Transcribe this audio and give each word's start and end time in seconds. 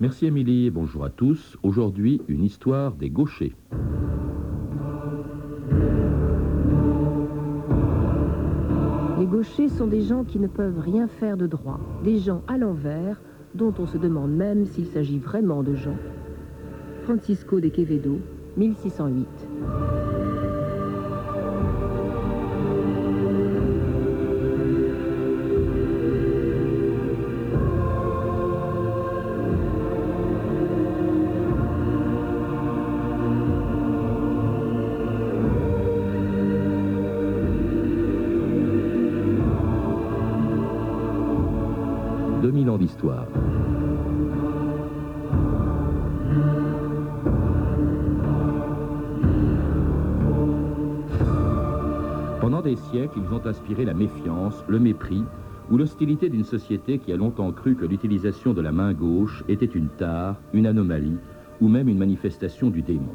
Merci 0.00 0.26
Émilie 0.26 0.66
et 0.66 0.70
bonjour 0.70 1.04
à 1.04 1.10
tous. 1.10 1.56
Aujourd'hui, 1.62 2.22
une 2.28 2.44
histoire 2.44 2.94
des 2.94 3.10
gauchers. 3.10 3.54
Les 9.18 9.26
gauchers 9.26 9.68
sont 9.68 9.86
des 9.86 10.02
gens 10.02 10.24
qui 10.24 10.38
ne 10.38 10.46
peuvent 10.46 10.78
rien 10.78 11.06
faire 11.06 11.36
de 11.36 11.46
droit, 11.46 11.78
des 12.02 12.18
gens 12.18 12.42
à 12.48 12.56
l'envers, 12.56 13.20
dont 13.54 13.74
on 13.78 13.86
se 13.86 13.98
demande 13.98 14.32
même 14.32 14.64
s'il 14.64 14.86
s'agit 14.86 15.18
vraiment 15.18 15.62
de 15.62 15.74
gens. 15.74 15.96
Francisco 17.02 17.60
de 17.60 17.68
Quevedo, 17.68 18.18
1608. 18.56 19.26
«siècles, 52.76 53.18
ils 53.18 53.34
ont 53.34 53.46
inspiré 53.46 53.84
la 53.84 53.94
méfiance, 53.94 54.64
le 54.68 54.78
mépris 54.78 55.22
ou 55.70 55.76
l'hostilité 55.76 56.28
d'une 56.28 56.44
société 56.44 56.98
qui 56.98 57.12
a 57.12 57.16
longtemps 57.16 57.52
cru 57.52 57.76
que 57.76 57.86
l'utilisation 57.86 58.52
de 58.52 58.60
la 58.60 58.72
main 58.72 58.92
gauche 58.92 59.44
était 59.48 59.66
une 59.66 59.88
tare, 59.88 60.40
une 60.52 60.66
anomalie 60.66 61.18
ou 61.60 61.68
même 61.68 61.88
une 61.88 61.98
manifestation 61.98 62.70
du 62.70 62.82
démon. 62.82 63.14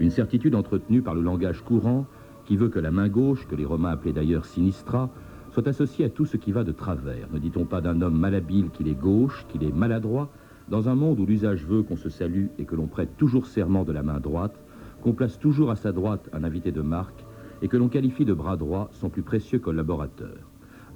Une 0.00 0.10
certitude 0.10 0.54
entretenue 0.54 1.02
par 1.02 1.14
le 1.14 1.22
langage 1.22 1.62
courant 1.62 2.06
qui 2.44 2.56
veut 2.56 2.68
que 2.68 2.80
la 2.80 2.90
main 2.90 3.08
gauche, 3.08 3.46
que 3.46 3.54
les 3.54 3.64
Romains 3.64 3.92
appelaient 3.92 4.12
d'ailleurs 4.12 4.44
sinistra, 4.44 5.10
soit 5.52 5.68
associée 5.68 6.04
à 6.04 6.10
tout 6.10 6.26
ce 6.26 6.36
qui 6.36 6.50
va 6.50 6.64
de 6.64 6.72
travers. 6.72 7.28
Ne 7.32 7.38
dit-on 7.38 7.64
pas 7.64 7.80
d'un 7.80 8.02
homme 8.02 8.18
malhabile 8.18 8.70
qu'il 8.70 8.88
est 8.88 9.00
gauche, 9.00 9.46
qu'il 9.48 9.62
est 9.62 9.74
maladroit, 9.74 10.30
dans 10.68 10.88
un 10.88 10.94
monde 10.94 11.20
où 11.20 11.26
l'usage 11.26 11.64
veut 11.64 11.82
qu'on 11.82 11.96
se 11.96 12.08
salue 12.08 12.46
et 12.58 12.64
que 12.64 12.74
l'on 12.74 12.86
prête 12.86 13.16
toujours 13.16 13.46
serment 13.46 13.84
de 13.84 13.92
la 13.92 14.02
main 14.02 14.18
droite, 14.18 14.58
qu'on 15.02 15.12
place 15.12 15.38
toujours 15.38 15.70
à 15.70 15.76
sa 15.76 15.92
droite 15.92 16.28
un 16.32 16.42
invité 16.42 16.72
de 16.72 16.80
marque 16.80 17.23
et 17.64 17.68
que 17.68 17.78
l'on 17.78 17.88
qualifie 17.88 18.26
de 18.26 18.34
bras 18.34 18.58
droit 18.58 18.90
son 18.92 19.08
plus 19.08 19.22
précieux 19.22 19.58
collaborateur. 19.58 20.36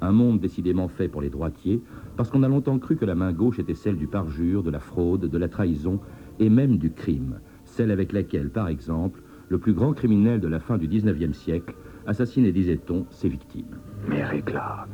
Un 0.03 0.13
monde 0.13 0.39
décidément 0.39 0.87
fait 0.87 1.09
pour 1.09 1.23
les 1.23 1.31
droitiers, 1.31 1.83
parce 2.17 2.31
qu'on 2.31 2.43
a 2.43 2.49
longtemps 2.49 2.79
cru 2.79 2.95
que 2.97 3.07
la 3.07 3.15
main 3.15 3.33
gauche 3.33 3.59
était 3.59 3.75
celle 3.75 3.97
du 3.97 4.07
parjure, 4.07 4.63
de 4.63 4.71
la 4.71 4.79
fraude, 4.79 5.31
de 5.31 5.39
la 5.39 5.49
trahison 5.49 5.99
et 6.39 6.51
même 6.51 6.77
du 6.77 6.93
crime, 6.93 7.41
celle 7.65 7.91
avec 7.91 8.13
laquelle, 8.13 8.51
par 8.51 8.69
exemple, 8.69 9.23
le 9.49 9.59
plus 9.59 9.73
grand 9.73 9.95
criminel 9.95 10.41
de 10.41 10.47
la 10.47 10.61
fin 10.61 10.77
du 10.77 10.87
19e 10.87 11.33
siècle 11.33 11.75
assassinait, 12.07 12.53
disait-on, 12.53 13.07
ses 13.09 13.31
victimes. 13.31 13.79
Mary 14.07 14.43
Clark. 14.43 14.91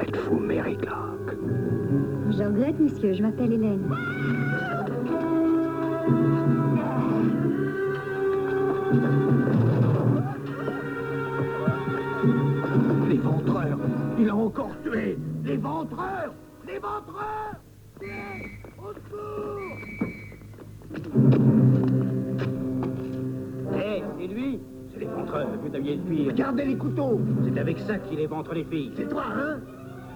Êtes-vous 0.00 0.38
Mary 0.40 0.78
Clark? 0.78 1.36
Je 2.30 2.42
regrette, 2.42 2.80
monsieur, 2.80 3.12
je 3.12 3.22
m'appelle 3.22 3.52
Hélène. 3.52 3.86
Encore 14.46 14.70
tué 14.82 15.18
Les 15.44 15.56
ventreurs 15.56 16.32
Les 16.66 16.78
ventreurs. 16.78 17.56
Au 18.78 18.92
secours. 18.92 19.78
Hé, 23.74 24.02
c'est 24.18 24.26
lui. 24.26 24.60
C'est 24.92 25.00
l'éventreur 25.00 25.50
que 25.50 25.68
vous 25.68 25.74
aviez 25.74 25.96
de 25.96 26.02
pire. 26.02 26.32
Gardez 26.34 26.64
les 26.64 26.76
couteaux. 26.76 27.20
C'est 27.44 27.58
avec 27.58 27.78
ça 27.80 27.98
qu'il 27.98 28.20
éventre 28.20 28.54
les 28.54 28.64
filles. 28.64 28.92
C'est 28.96 29.08
toi, 29.08 29.24
hein? 29.34 29.58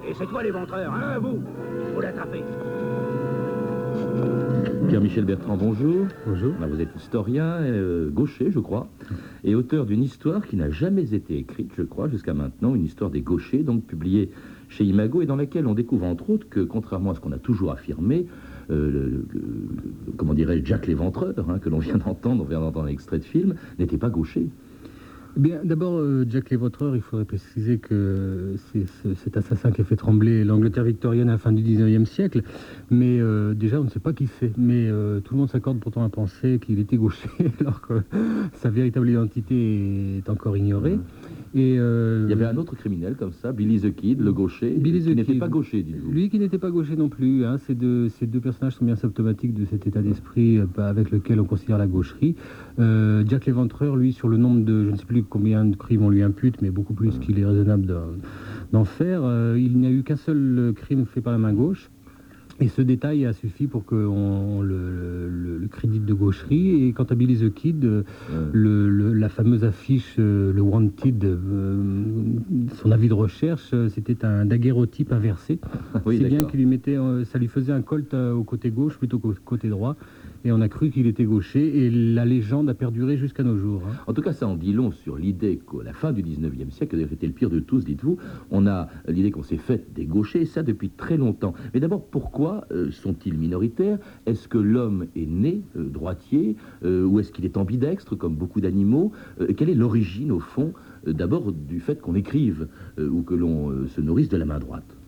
Et 0.08 0.14
c'est 0.14 0.26
toi 0.26 0.42
l'éventreur, 0.42 0.92
hein, 0.92 1.18
vous? 1.18 1.42
Il 1.88 1.94
faut 1.94 2.00
l'attraper. 2.00 2.42
Pierre-Michel 4.90 5.24
Bertrand, 5.24 5.56
bonjour. 5.56 6.06
Bonjour. 6.26 6.52
Vous 6.68 6.80
êtes 6.80 6.94
historien, 6.96 7.44
euh, 7.44 8.10
gaucher, 8.10 8.50
je 8.50 8.58
crois, 8.58 8.88
et 9.44 9.54
auteur 9.54 9.86
d'une 9.86 10.02
histoire 10.02 10.44
qui 10.44 10.56
n'a 10.56 10.68
jamais 10.70 11.14
été 11.14 11.38
écrite, 11.38 11.70
je 11.76 11.82
crois, 11.82 12.08
jusqu'à 12.08 12.34
maintenant, 12.34 12.74
une 12.74 12.84
histoire 12.84 13.08
des 13.08 13.20
gauchers, 13.20 13.62
donc 13.62 13.84
publiée 13.84 14.30
chez 14.68 14.84
Imago, 14.84 15.22
et 15.22 15.26
dans 15.26 15.36
laquelle 15.36 15.68
on 15.68 15.74
découvre 15.74 16.06
entre 16.06 16.30
autres 16.30 16.48
que, 16.48 16.58
contrairement 16.58 17.12
à 17.12 17.14
ce 17.14 17.20
qu'on 17.20 17.30
a 17.30 17.38
toujours 17.38 17.70
affirmé, 17.70 18.26
euh, 18.72 18.90
le- 18.90 19.26
comment 20.16 20.34
dirais-je, 20.34 20.64
Jack 20.64 20.88
l'Éventreur, 20.88 21.34
hein, 21.48 21.60
que 21.60 21.68
l'on 21.68 21.78
vient 21.78 21.96
d'entendre, 21.98 22.42
on 22.44 22.48
vient 22.48 22.58
d'entendre 22.60 22.86
un 22.86 22.90
extrait 22.90 23.18
de 23.20 23.24
film, 23.24 23.54
n'était 23.78 23.96
pas 23.98 24.10
gaucher. 24.10 24.48
Eh 25.36 25.40
Bien, 25.40 25.60
d'abord, 25.64 25.94
euh, 25.96 26.24
Jack 26.28 26.50
l'Éventreur, 26.50 26.96
il 26.96 27.02
faudrait 27.02 27.24
préciser 27.24 27.78
que 27.78 28.54
c'est 28.72 28.86
ce- 28.86 29.14
cet 29.14 29.36
assassin 29.36 29.70
qui 29.70 29.80
a 29.80 29.84
fait 29.84 29.94
trembler 29.96 30.44
l'Angleterre 30.44 30.82
victorienne 30.84 31.28
à 31.28 31.32
la 31.32 31.38
fin 31.38 31.52
du 31.52 31.62
19e 31.62 32.04
siècle. 32.04 32.42
Mais 32.90 33.20
euh, 33.20 33.54
déjà, 33.54 33.80
on 33.80 33.84
ne 33.84 33.88
sait 33.90 34.00
pas 34.00 34.12
qui 34.12 34.26
c'est. 34.26 34.52
Mais 34.58 34.88
euh, 34.88 35.20
tout 35.20 35.34
le 35.34 35.38
monde 35.40 35.48
s'accorde 35.50 35.78
pourtant 35.78 36.04
à 36.04 36.08
penser 36.08 36.58
qu'il 36.60 36.80
était 36.80 36.96
gaucher, 36.96 37.28
alors 37.60 37.80
que 37.80 37.94
sa 38.54 38.70
véritable 38.70 39.08
identité 39.08 40.18
est 40.18 40.28
encore 40.28 40.56
ignorée. 40.56 40.98
Et, 41.54 41.74
Il 41.74 42.26
y 42.28 42.32
avait 42.32 42.44
un 42.44 42.56
autre 42.56 42.76
criminel 42.76 43.16
comme 43.16 43.32
ça, 43.32 43.52
Billy 43.52 43.80
the 43.80 43.92
Kid, 43.94 44.20
le 44.20 44.32
gaucher, 44.32 44.70
Billy 44.78 45.00
the 45.00 45.08
qui 45.08 45.14
n'était 45.16 45.32
Kid. 45.32 45.40
pas 45.40 45.48
gaucher, 45.48 45.82
dites-vous. 45.82 46.10
Lui 46.12 46.28
qui 46.28 46.38
n'était 46.38 46.58
pas 46.58 46.70
gaucher 46.70 46.94
non 46.96 47.08
plus, 47.08 47.44
hein, 47.44 47.56
ces, 47.66 47.74
deux, 47.74 48.08
ces 48.08 48.26
deux 48.28 48.38
personnages 48.40 48.74
sont 48.74 48.84
bien 48.84 48.94
symptomatiques 48.96 49.54
de 49.54 49.64
cet 49.64 49.84
état 49.86 50.00
d'esprit 50.02 50.60
avec 50.76 51.10
lequel 51.10 51.40
on 51.40 51.44
considère 51.44 51.78
la 51.78 51.86
gaucherie. 51.88 52.34
Jack 52.78 53.46
l'Éventreur, 53.46 53.96
lui, 53.96 54.12
sur 54.12 54.28
le 54.28 54.36
nombre 54.36 54.64
de, 54.64 54.84
je 54.84 54.90
ne 54.90 54.96
sais 54.96 55.04
plus 55.06 55.19
combien 55.28 55.64
de 55.64 55.76
crimes 55.76 56.02
on 56.02 56.10
lui 56.10 56.22
impute, 56.22 56.60
mais 56.62 56.70
beaucoup 56.70 56.94
plus 56.94 57.18
qu'il 57.18 57.38
est 57.38 57.44
raisonnable 57.44 57.86
d'en- 58.72 58.84
faire, 58.84 59.20
euh, 59.24 59.56
il 59.58 59.76
n'y 59.78 59.86
a 59.86 59.90
eu 59.90 60.02
qu'un 60.02 60.16
seul 60.16 60.36
euh, 60.58 60.72
crime 60.72 61.04
fait 61.06 61.20
par 61.20 61.32
la 61.32 61.38
main 61.38 61.52
gauche. 61.52 61.90
Et 62.62 62.68
ce 62.68 62.82
détail 62.82 63.24
a 63.24 63.32
suffi 63.32 63.66
pour 63.66 63.86
qu'on 63.86 63.96
on 63.96 64.60
le, 64.62 65.28
le, 65.30 65.56
le 65.56 65.66
crédite 65.68 66.04
de 66.04 66.12
gaucherie. 66.12 66.84
Et 66.88 66.92
quant 66.92 67.04
à 67.04 67.14
Billy 67.14 67.36
the 67.38 67.54
Kid, 67.54 67.82
euh, 67.86 68.02
le, 68.52 69.14
la 69.14 69.30
fameuse 69.30 69.64
affiche, 69.64 70.16
le 70.18 70.60
Wanted, 70.60 71.24
euh, 71.24 71.76
son 72.82 72.90
avis 72.90 73.08
de 73.08 73.14
recherche, 73.14 73.74
c'était 73.88 74.26
un 74.26 74.44
daguerreotype 74.44 75.10
inversé. 75.12 75.58
oui, 76.04 76.18
C'est 76.18 76.28
bien 76.28 76.40
qu'il 76.44 76.58
lui 76.60 76.66
mettait, 76.66 76.98
ça 77.24 77.38
lui 77.38 77.48
faisait 77.48 77.72
un 77.72 77.80
colt 77.82 78.12
au 78.12 78.44
côté 78.44 78.70
gauche 78.70 78.98
plutôt 78.98 79.18
qu'au 79.18 79.32
côté 79.42 79.68
droit. 79.70 79.96
Et 80.44 80.52
on 80.52 80.60
a 80.60 80.68
cru 80.68 80.90
qu'il 80.90 81.06
était 81.06 81.24
gaucher. 81.24 81.84
Et 81.84 81.90
la 81.90 82.24
légende 82.24 82.68
a 82.70 82.74
perduré 82.74 83.16
jusqu'à 83.16 83.42
nos 83.42 83.56
jours. 83.56 83.82
hein. 83.86 83.96
En 84.06 84.14
tout 84.14 84.22
cas, 84.22 84.32
ça 84.32 84.46
en 84.46 84.56
dit 84.56 84.72
long 84.72 84.90
sur 84.90 85.16
l'idée 85.16 85.58
qu'à 85.58 85.82
la 85.84 85.92
fin 85.92 86.12
du 86.12 86.22
19e 86.22 86.70
siècle, 86.70 87.06
c'était 87.08 87.26
le 87.26 87.32
pire 87.32 87.50
de 87.50 87.60
tous, 87.60 87.84
dites-vous, 87.84 88.16
on 88.50 88.66
a 88.66 88.88
l'idée 89.08 89.30
qu'on 89.30 89.42
s'est 89.42 89.58
faite 89.58 89.92
des 89.94 90.06
gauchers, 90.06 90.42
et 90.42 90.46
ça 90.46 90.62
depuis 90.62 90.90
très 90.90 91.16
longtemps. 91.16 91.54
Mais 91.74 91.80
d'abord, 91.80 92.04
pourquoi 92.06 92.64
euh, 92.72 92.90
sont-ils 92.90 93.36
minoritaires? 93.36 93.98
Est-ce 94.26 94.48
que 94.48 94.58
l'homme 94.58 95.06
est 95.14 95.26
né 95.26 95.62
euh, 95.76 95.84
droitier 95.88 96.56
euh, 96.84 97.04
ou 97.04 97.20
est-ce 97.20 97.32
qu'il 97.32 97.44
est 97.44 97.56
ambidextre, 97.56 98.16
comme 98.16 98.34
beaucoup 98.34 98.60
d'animaux? 98.60 99.12
Quelle 99.56 99.70
est 99.70 99.74
l'origine, 99.74 100.32
au 100.32 100.40
fond, 100.40 100.72
d'abord 101.06 101.52
du 101.52 101.80
fait 101.80 102.00
qu'on 102.00 102.14
écrive 102.14 102.68
ou 102.98 103.22
que 103.22 103.34
l'on 103.34 103.86
se 103.88 104.00
nourrisse 104.00 104.28
de 104.28 104.36
la 104.36 104.44
main 104.44 104.58
droite? 104.58 104.99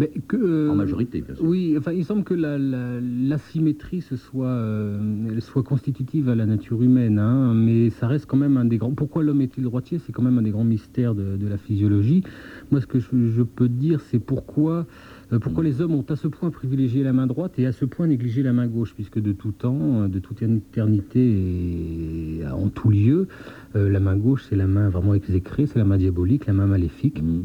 Mais 0.00 0.10
que, 0.28 0.36
euh, 0.38 0.70
En 0.70 0.76
majorité, 0.76 1.20
bien 1.20 1.34
sûr. 1.34 1.44
Oui, 1.44 1.74
enfin, 1.78 1.92
il 1.92 2.06
semble 2.06 2.24
que 2.24 2.32
la- 2.32 2.56
la- 2.56 3.00
l'asymétrie 3.00 4.00
se 4.00 4.16
soit, 4.16 4.46
euh, 4.46 5.38
soit 5.40 5.62
constitutive 5.62 6.30
à 6.30 6.34
la 6.34 6.46
nature 6.46 6.82
humaine, 6.82 7.18
hein, 7.18 7.52
mais 7.54 7.90
ça 7.90 8.08
reste 8.08 8.24
quand 8.24 8.38
même 8.38 8.56
un 8.56 8.64
des 8.64 8.78
grands. 8.78 8.92
Pourquoi 8.92 9.22
l'homme 9.22 9.42
est-il 9.42 9.62
droitier 9.62 9.98
C'est 9.98 10.12
quand 10.12 10.22
même 10.22 10.38
un 10.38 10.42
des 10.42 10.52
grands 10.52 10.64
mystères 10.64 11.14
de, 11.14 11.36
de 11.36 11.46
la 11.46 11.58
physiologie. 11.58 12.22
Moi, 12.70 12.80
ce 12.80 12.86
que 12.86 12.98
je, 12.98 13.08
je 13.36 13.42
peux 13.42 13.68
dire, 13.68 14.00
c'est 14.00 14.18
pourquoi, 14.20 14.86
euh, 15.34 15.38
pourquoi 15.38 15.62
les 15.64 15.82
hommes 15.82 15.94
ont 15.94 16.06
à 16.08 16.16
ce 16.16 16.28
point 16.28 16.48
privilégié 16.50 17.02
la 17.02 17.12
main 17.12 17.26
droite 17.26 17.58
et 17.58 17.66
à 17.66 17.72
ce 17.72 17.84
point 17.84 18.06
négligé 18.06 18.42
la 18.42 18.54
main 18.54 18.68
gauche, 18.68 18.94
puisque 18.94 19.20
de 19.20 19.32
tout 19.32 19.52
temps, 19.52 20.08
de 20.08 20.18
toute 20.18 20.40
éternité 20.40 21.20
et 22.40 22.46
en 22.46 22.68
tout 22.70 22.88
lieu, 22.88 23.28
euh, 23.76 23.90
la 23.90 24.00
main 24.00 24.16
gauche, 24.16 24.46
c'est 24.48 24.56
la 24.56 24.66
main 24.66 24.88
vraiment 24.88 25.12
exécrée, 25.12 25.66
c'est 25.66 25.78
la 25.78 25.84
main 25.84 25.98
diabolique, 25.98 26.46
la 26.46 26.54
main 26.54 26.66
maléfique. 26.66 27.22
Mhm. 27.22 27.44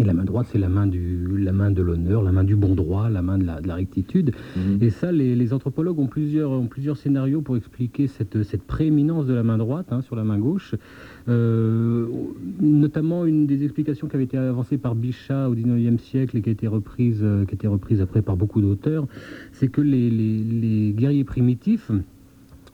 Et 0.00 0.04
la 0.04 0.14
main 0.14 0.24
droite, 0.24 0.46
c'est 0.50 0.58
la 0.58 0.68
main 0.70 0.86
du, 0.86 1.26
la 1.38 1.52
main 1.52 1.70
de 1.70 1.82
l'honneur, 1.82 2.22
la 2.22 2.32
main 2.32 2.42
du 2.44 2.56
bon 2.56 2.74
droit, 2.74 3.10
la 3.10 3.20
main 3.20 3.36
de 3.36 3.44
la, 3.44 3.60
de 3.60 3.68
la 3.68 3.74
rectitude. 3.74 4.32
Mhm. 4.56 4.78
Et 4.80 4.88
ça, 4.90 5.12
les, 5.12 5.36
les 5.36 5.52
anthropologues 5.52 5.98
ont 5.98 6.06
plusieurs, 6.06 6.50
ont 6.52 6.66
plusieurs 6.66 6.96
scénarios 6.96 7.42
pour 7.42 7.56
expliquer 7.56 8.06
cette, 8.06 8.42
cette 8.42 8.62
prééminence 8.62 9.26
de 9.26 9.34
la 9.34 9.42
main 9.42 9.58
droite 9.58 9.88
hein, 9.90 10.00
sur 10.00 10.16
la 10.16 10.24
main 10.24 10.38
gauche. 10.38 10.74
Euh, 11.28 12.06
notamment 12.60 13.26
une 13.26 13.46
des 13.46 13.62
explications 13.62 14.08
qui 14.08 14.16
avait 14.16 14.24
été 14.24 14.38
avancée 14.38 14.78
par 14.78 14.94
Bichat 14.94 15.48
au 15.50 15.54
19e 15.54 15.98
siècle 15.98 16.36
et 16.38 16.42
qui 16.42 16.48
a 16.48 16.52
été 16.52 16.66
reprise, 16.66 17.20
euh, 17.22 17.44
qui 17.44 17.52
a 17.52 17.54
été 17.54 17.66
reprise 17.68 18.00
après 18.00 18.22
par 18.22 18.36
beaucoup 18.36 18.60
d'auteurs, 18.62 19.06
c'est 19.52 19.68
que 19.68 19.82
les, 19.82 20.08
les- 20.10 20.42
les 20.44 20.92
guerriers 20.92 21.24
primitifs 21.24 21.90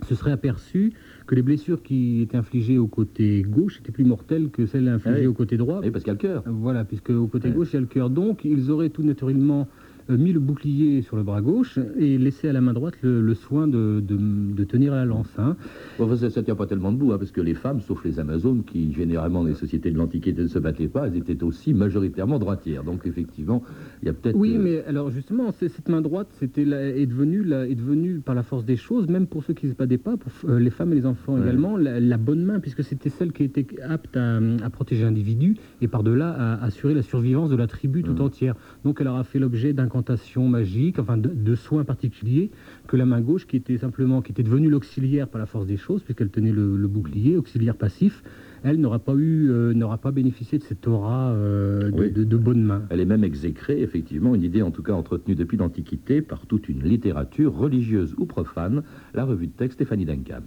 se 0.07 0.15
seraient 0.15 0.31
aperçus 0.33 0.93
que 1.27 1.35
les 1.35 1.43
blessures 1.43 1.83
qui 1.83 2.23
étaient 2.23 2.37
infligées 2.37 2.79
au 2.79 2.87
côté 2.87 3.43
gauche 3.43 3.79
étaient 3.81 3.93
plus 3.93 4.05
mortelles 4.05 4.49
que 4.51 4.67
celles 4.67 4.89
infligées 4.89 5.17
Ah 5.17 5.21
oui. 5.23 5.27
au 5.27 5.33
côté 5.33 5.57
droit. 5.57 5.81
Oui, 5.83 5.91
parce 5.91 6.05
qu'il 6.05 6.13
y 6.13 6.17
a 6.17 6.21
le 6.21 6.21
cœur. 6.21 6.43
Voilà, 6.47 6.85
puisque 6.85 7.11
au 7.11 7.27
côté 7.27 7.51
gauche, 7.51 7.69
il 7.73 7.75
y 7.75 7.79
a 7.79 7.81
le 7.81 7.87
cœur. 7.87 8.11
Donc, 8.11 8.45
ils 8.45 8.71
auraient 8.71 8.91
tout 8.91 9.03
naturellement 9.03 9.67
mis 10.09 10.33
le 10.33 10.41
bouclier 10.41 11.03
sur 11.03 11.17
le 11.17 11.23
bras 11.23 11.41
gauche 11.41 11.79
et 11.99 12.19
laissé 12.19 12.49
à 12.49 12.53
la 12.53 12.61
main 12.61 12.73
droite 12.73 12.95
le, 13.03 13.35
soin 13.35 13.67
de, 13.67 14.01
de, 14.01 14.65
tenir 14.65 14.95
la 14.95 15.05
lance. 15.05 15.33
Hein. 15.39 15.57
ça 15.99 16.05
ne 16.05 16.45
tient 16.45 16.55
pas 16.55 16.67
tellement 16.67 16.93
debout, 16.93 17.13
hein, 17.13 17.19
parce 17.19 17.31
que 17.31 17.41
les 17.41 17.55
femmes, 17.55 17.81
sauf 17.81 18.05
les 18.05 18.19
Amazones, 18.19 18.65
qui 18.65 18.93
généralement 18.93 19.43
dans 19.43 19.49
les 19.49 19.55
sociétés 19.55 19.91
de 19.91 19.99
l'Antiquité 19.99 20.43
ne 20.43 20.49
se 20.49 20.59
battaient 20.59 20.89
pas, 20.89 21.07
elles 21.07 21.17
étaient 21.17 21.43
aussi 21.43 21.75
majoritairement 21.75 22.39
droitières. 22.39 22.85
Donc 22.85 23.07
effectivement, 23.07 23.63
il 24.03 24.07
y 24.07 24.09
a 24.09 24.13
peut-être... 24.13 24.37
Oui, 24.37 24.57
mais 24.59 24.85
alors 24.85 25.11
justement, 25.11 25.53
cette 25.53 25.89
main 25.89 26.01
droite 26.01 26.29
c'était 26.39 26.63
est, 26.63 27.07
devenue, 27.07 27.53
est 27.53 27.75
devenue, 27.75 28.21
par 28.21 28.35
la 28.35 28.43
force 28.43 28.65
des 28.65 28.77
choses, 28.77 29.09
même 29.09 29.27
pour 29.27 29.45
ceux 29.45 29.55
qui 29.55 29.67
ne 29.67 29.73
se 29.73 29.77
battaient 29.77 29.99
pas, 29.99 30.17
pour 30.17 30.51
les 30.51 30.71
femmes 30.71 30.93
et 30.93 30.97
les 30.97 31.07
enfants 31.07 31.37
également, 31.39 31.77
la, 31.77 32.17
bonne 32.17 32.45
main, 32.45 32.61
puisque 32.61 32.83
c'était 32.83 33.11
celle 33.11 33.33
qui 33.33 33.45
était 33.45 33.67
apte 33.83 34.17
à, 34.17 34.71
protéger 34.71 35.05
l'individu 35.05 35.57
et 35.81 35.89
par-delà 35.89 36.31
à 36.31 36.65
assurer 36.65 36.95
la 36.95 37.03
survivance 37.03 37.51
de 37.51 37.57
la 37.57 37.67
tribu 37.67 38.03
tout 38.03 38.21
entière. 38.21 38.55
Donc 38.85 38.99
elle 39.01 39.09
aura 39.09 39.25
fait 39.25 39.39
l'objet 39.39 39.73
d'incantations 39.97 40.49
magiques, 40.49 40.99
enfin 40.99 41.17
de, 41.17 41.55
soins 41.55 41.85
particuliers, 41.85 42.51
que 42.87 42.97
la 42.97 43.07
main 43.07 43.21
gauche, 43.21 43.47
qui 43.47 43.57
était 43.57 43.79
simplement, 43.79 44.23
qui 44.23 44.33
était 44.33 44.43
devenue 44.43 44.69
l'auxiliaire 44.69 45.29
par 45.29 45.39
la 45.39 45.47
force 45.47 45.67
des 45.67 45.77
choses, 45.77 46.03
puisqu'elle 46.03 46.29
tenait 46.29 46.53
le, 46.53 46.87
bouclier, 46.87 47.37
auxiliaire 47.37 47.77
passif, 47.77 48.23
elle 48.63 48.81
n'aura 48.81 48.99
pas 48.99 49.15
eu, 49.15 49.51
euh, 49.51 49.75
n'aura 49.75 49.99
pas 49.99 50.11
bénéficié 50.11 50.59
de 50.59 50.65
cette 50.65 50.87
aura 50.87 51.31
euh, 51.31 51.91
de, 51.91 52.25
de, 52.25 52.37
bonne 52.37 52.63
main. 52.63 52.83
Elle 52.91 53.01
est 53.01 53.07
même 53.07 53.25
exécrée, 53.25 53.81
effectivement, 53.81 54.35
une 54.35 54.43
idée 54.43 54.63
en 54.63 54.71
tout 54.71 54.83
cas 54.83 54.93
entretenue 54.93 55.35
depuis 55.35 55.57
l'Antiquité 55.57 56.21
par 56.21 56.47
toute 56.47 56.69
une 56.69 56.83
littérature 56.83 57.55
religieuse 57.55 58.15
ou 58.19 58.27
profane, 58.27 58.83
la 59.15 59.25
revue 59.25 59.47
de 59.47 59.53
texte 59.53 59.77
Stéphanie 59.77 60.05
Duncan. 60.05 60.43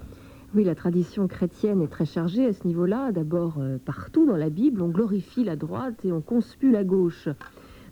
Oui, 0.55 0.63
la 0.63 0.73
tradition 0.73 1.27
chrétienne 1.27 1.79
est 1.81 1.91
très 1.91 2.05
chargée 2.05 2.47
à 2.47 2.53
ce 2.53 2.65
niveau-là. 2.65 3.11
D'abord, 3.11 3.57
euh, 3.59 3.77
partout 3.83 4.25
dans 4.25 4.37
la 4.37 4.49
Bible, 4.49 4.81
on 4.81 4.89
glorifie 4.89 5.43
la 5.43 5.55
droite 5.55 6.03
et 6.03 6.11
on 6.11 6.21
conspue 6.21 6.71
la 6.71 6.83
gauche. 6.83 7.29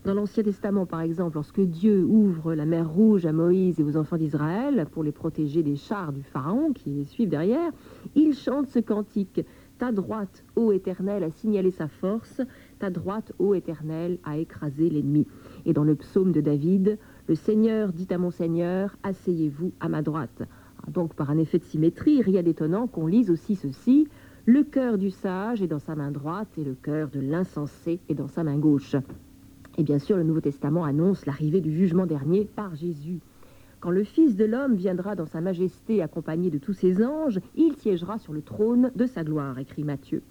Dans 0.08 0.14
l'Ancien 0.14 0.42
Testament, 0.42 0.86
par 0.86 1.02
exemple, 1.02 1.36
lorsque 1.36 1.60
Dieu 1.60 2.06
ouvre 2.06 2.54
la 2.54 2.66
mer 2.66 2.90
Rouge 2.90 3.26
à 3.26 3.34
Moïse 3.34 3.78
et 3.78 3.84
aux 3.84 3.98
enfants 3.98 4.16
d'Israël 4.16 4.88
pour 4.90 5.04
les 5.04 5.12
protéger 5.12 5.64
des 5.64 5.76
chars 5.76 6.14
du 6.14 6.24
Pharaon 6.24 6.72
qui 6.72 6.92
les 6.92 7.04
suivent 7.04 7.28
derrière, 7.28 7.74
il 8.16 8.34
chante 8.34 8.68
ce 8.68 8.80
cantique. 8.80 9.42
Ta 9.80 9.92
droite, 9.92 10.46
ô 10.56 10.72
Éternel, 10.72 11.26
a 11.26 11.30
signalé 11.30 11.72
sa 11.72 11.90
force, 11.90 12.40
ta 12.80 12.90
droite, 12.90 13.34
ô 13.38 13.54
Éternel, 13.54 14.18
a 14.24 14.38
écrasé 14.38 14.90
l'ennemi. 14.90 15.28
Et 15.66 15.74
dans 15.74 15.84
le 15.84 15.96
psaume 15.96 16.32
de 16.32 16.40
David, 16.40 16.98
le 17.28 17.36
Seigneur 17.36 17.92
dit 17.92 18.08
à 18.10 18.18
mon 18.18 18.32
Seigneur, 18.32 18.96
asseyez-vous 19.04 19.74
à 19.82 19.90
ma 19.90 20.04
droite. 20.04 20.44
Ah, 20.84 20.90
donc 20.90 21.16
par 21.16 21.32
un 21.32 21.38
effet 21.38 21.60
de 21.60 21.66
symétrie, 21.66 22.22
rien 22.22 22.44
d'étonnant 22.44 22.88
qu'on 22.88 23.08
lise 23.08 23.30
aussi 23.30 23.58
ceci, 23.58 24.08
le 24.46 24.64
cœur 24.64 24.98
du 24.98 25.10
sage 25.10 25.62
est 25.62 25.68
dans 25.68 25.80
sa 25.80 25.96
main 25.96 26.12
droite 26.12 26.58
et 26.58 26.64
le 26.64 26.76
cœur 26.76 27.10
de 27.10 27.20
l'insensé 27.20 28.00
est 28.08 28.16
dans 28.16 28.30
sa 28.30 28.46
main 28.46 28.58
gauche. 28.58 28.96
Et 29.80 29.84
bien 29.84 30.00
sûr, 30.00 30.18
le 30.18 30.24
Nouveau 30.24 30.42
Testament 30.42 30.86
annonce 30.86 31.28
l'arrivée 31.28 31.62
du 31.62 31.72
jugement 31.72 32.08
dernier 32.08 32.46
par 32.46 32.76
Jésus. 32.76 33.20
Quand 33.80 33.92
le 33.92 34.04
Fils 34.04 34.36
de 34.36 34.44
l'homme 34.44 34.74
viendra 34.74 35.14
dans 35.14 35.28
sa 35.28 35.40
majesté 35.40 36.02
accompagné 36.02 36.50
de 36.50 36.58
tous 36.58 36.74
ses 36.74 37.06
anges, 37.06 37.40
il 37.56 37.76
siégera 37.76 38.18
sur 38.18 38.34
le 38.34 38.42
trône 38.42 38.92
de 38.96 39.06
sa 39.06 39.24
gloire, 39.24 39.60
écrit 39.60 39.84
Matthieu. 39.84 40.24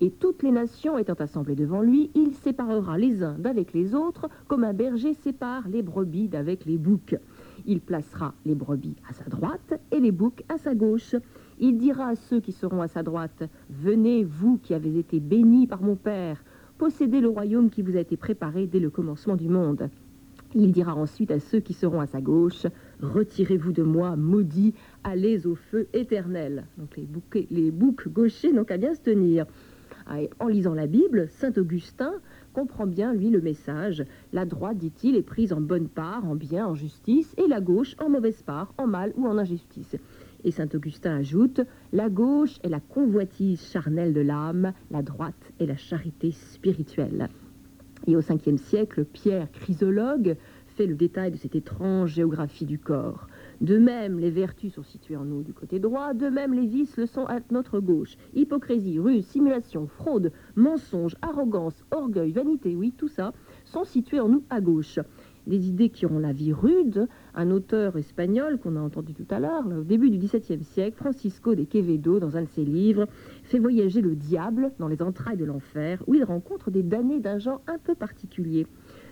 Et 0.00 0.10
toutes 0.10 0.42
les 0.42 0.50
nations 0.50 0.96
étant 0.96 1.14
assemblées 1.14 1.54
devant 1.54 1.82
lui, 1.82 2.10
il 2.14 2.32
séparera 2.34 2.96
les 2.96 3.22
uns 3.22 3.38
d'avec 3.38 3.74
les 3.74 3.94
autres, 3.94 4.28
comme 4.48 4.64
un 4.64 4.72
berger 4.72 5.12
sépare 5.12 5.68
les 5.68 5.82
brebis 5.82 6.28
d'avec 6.28 6.64
les 6.64 6.78
boucs. 6.78 7.16
Il 7.66 7.80
placera 7.80 8.32
les 8.46 8.54
brebis 8.54 8.96
à 9.08 9.12
sa 9.12 9.24
droite 9.24 9.78
et 9.90 10.00
les 10.00 10.12
boucs 10.12 10.42
à 10.48 10.56
sa 10.56 10.74
gauche. 10.74 11.16
Il 11.58 11.76
dira 11.76 12.08
à 12.08 12.14
ceux 12.16 12.40
qui 12.40 12.52
seront 12.52 12.80
à 12.80 12.88
sa 12.88 13.02
droite, 13.02 13.44
Venez, 13.70 14.24
vous 14.24 14.58
qui 14.58 14.72
avez 14.72 14.98
été 14.98 15.20
bénis 15.20 15.66
par 15.66 15.82
mon 15.82 15.96
Père, 15.96 16.42
possédez 16.78 17.20
le 17.20 17.28
royaume 17.28 17.70
qui 17.70 17.82
vous 17.82 17.96
a 17.96 18.00
été 18.00 18.16
préparé 18.16 18.66
dès 18.66 18.80
le 18.80 18.90
commencement 18.90 19.36
du 19.36 19.48
monde. 19.48 19.88
Il 20.54 20.72
dira 20.72 20.94
ensuite 20.94 21.30
à 21.30 21.40
ceux 21.40 21.60
qui 21.60 21.74
seront 21.74 22.00
à 22.00 22.06
sa 22.06 22.20
gauche, 22.20 22.66
Retirez-vous 23.02 23.72
de 23.72 23.82
moi, 23.82 24.16
maudits, 24.16 24.74
allez 25.04 25.46
au 25.46 25.54
feu 25.54 25.86
éternel. 25.92 26.64
Donc 26.78 26.96
les, 26.96 27.04
boucs, 27.04 27.46
les 27.50 27.70
boucs 27.70 28.08
gauchers 28.08 28.52
n'ont 28.52 28.64
qu'à 28.64 28.78
bien 28.78 28.94
se 28.94 29.00
tenir. 29.00 29.46
Ah, 30.06 30.18
en 30.38 30.46
lisant 30.46 30.74
la 30.74 30.86
Bible, 30.86 31.28
Saint 31.30 31.52
Augustin 31.56 32.14
comprend 32.52 32.86
bien, 32.86 33.12
lui, 33.12 33.28
le 33.28 33.40
message. 33.40 34.04
La 34.32 34.46
droite, 34.46 34.78
dit-il, 34.78 35.16
est 35.16 35.22
prise 35.22 35.52
en 35.52 35.60
bonne 35.60 35.88
part, 35.88 36.24
en 36.24 36.36
bien, 36.36 36.66
en 36.66 36.74
justice, 36.74 37.34
et 37.36 37.48
la 37.48 37.60
gauche 37.60 37.96
en 37.98 38.08
mauvaise 38.08 38.40
part, 38.42 38.72
en 38.78 38.86
mal 38.86 39.12
ou 39.16 39.26
en 39.26 39.36
injustice. 39.36 39.96
Et 40.46 40.52
saint 40.52 40.68
Augustin 40.74 41.16
ajoute, 41.16 41.60
la 41.92 42.08
gauche 42.08 42.60
est 42.62 42.68
la 42.68 42.78
convoitise 42.78 43.60
charnelle 43.60 44.14
de 44.14 44.20
l'âme, 44.20 44.72
la 44.92 45.02
droite 45.02 45.52
est 45.58 45.66
la 45.66 45.76
charité 45.76 46.30
spirituelle. 46.30 47.28
Et 48.06 48.14
au 48.14 48.20
5e 48.20 48.56
siècle, 48.56 49.04
Pierre, 49.04 49.50
chrysologue, 49.50 50.36
fait 50.68 50.86
le 50.86 50.94
détail 50.94 51.32
de 51.32 51.36
cette 51.36 51.56
étrange 51.56 52.12
géographie 52.12 52.64
du 52.64 52.78
corps. 52.78 53.26
De 53.60 53.76
même, 53.76 54.20
les 54.20 54.30
vertus 54.30 54.74
sont 54.74 54.84
situées 54.84 55.16
en 55.16 55.24
nous 55.24 55.42
du 55.42 55.52
côté 55.52 55.80
droit, 55.80 56.14
de 56.14 56.28
même 56.28 56.54
les 56.54 56.66
vices 56.66 56.96
le 56.96 57.06
sont 57.06 57.24
à 57.24 57.40
notre 57.50 57.80
gauche. 57.80 58.16
Hypocrisie, 58.32 59.00
ruse, 59.00 59.26
simulation, 59.26 59.88
fraude, 59.88 60.30
mensonge, 60.54 61.16
arrogance, 61.22 61.82
orgueil, 61.90 62.30
vanité, 62.30 62.76
oui, 62.76 62.92
tout 62.96 63.08
ça, 63.08 63.32
sont 63.64 63.82
situés 63.82 64.20
en 64.20 64.28
nous 64.28 64.44
à 64.48 64.60
gauche 64.60 65.00
des 65.46 65.68
idées 65.68 65.90
qui 65.90 66.06
auront 66.06 66.18
la 66.18 66.32
vie 66.32 66.52
rude. 66.52 67.08
Un 67.34 67.50
auteur 67.50 67.96
espagnol 67.96 68.58
qu'on 68.58 68.76
a 68.76 68.80
entendu 68.80 69.14
tout 69.14 69.26
à 69.30 69.40
l'heure, 69.40 69.66
au 69.66 69.84
début 69.84 70.10
du 70.10 70.18
XVIIe 70.18 70.64
siècle, 70.64 70.96
Francisco 70.96 71.54
de 71.54 71.64
Quevedo, 71.64 72.18
dans 72.18 72.36
un 72.36 72.42
de 72.42 72.48
ses 72.48 72.64
livres, 72.64 73.06
fait 73.44 73.58
voyager 73.58 74.00
le 74.00 74.14
diable 74.14 74.72
dans 74.78 74.88
les 74.88 75.02
entrailles 75.02 75.36
de 75.36 75.44
l'enfer, 75.44 76.02
où 76.06 76.14
il 76.14 76.24
rencontre 76.24 76.70
des 76.70 76.82
damnés 76.82 77.20
d'un 77.20 77.38
genre 77.38 77.62
un 77.66 77.78
peu 77.78 77.94
particulier. 77.94 78.66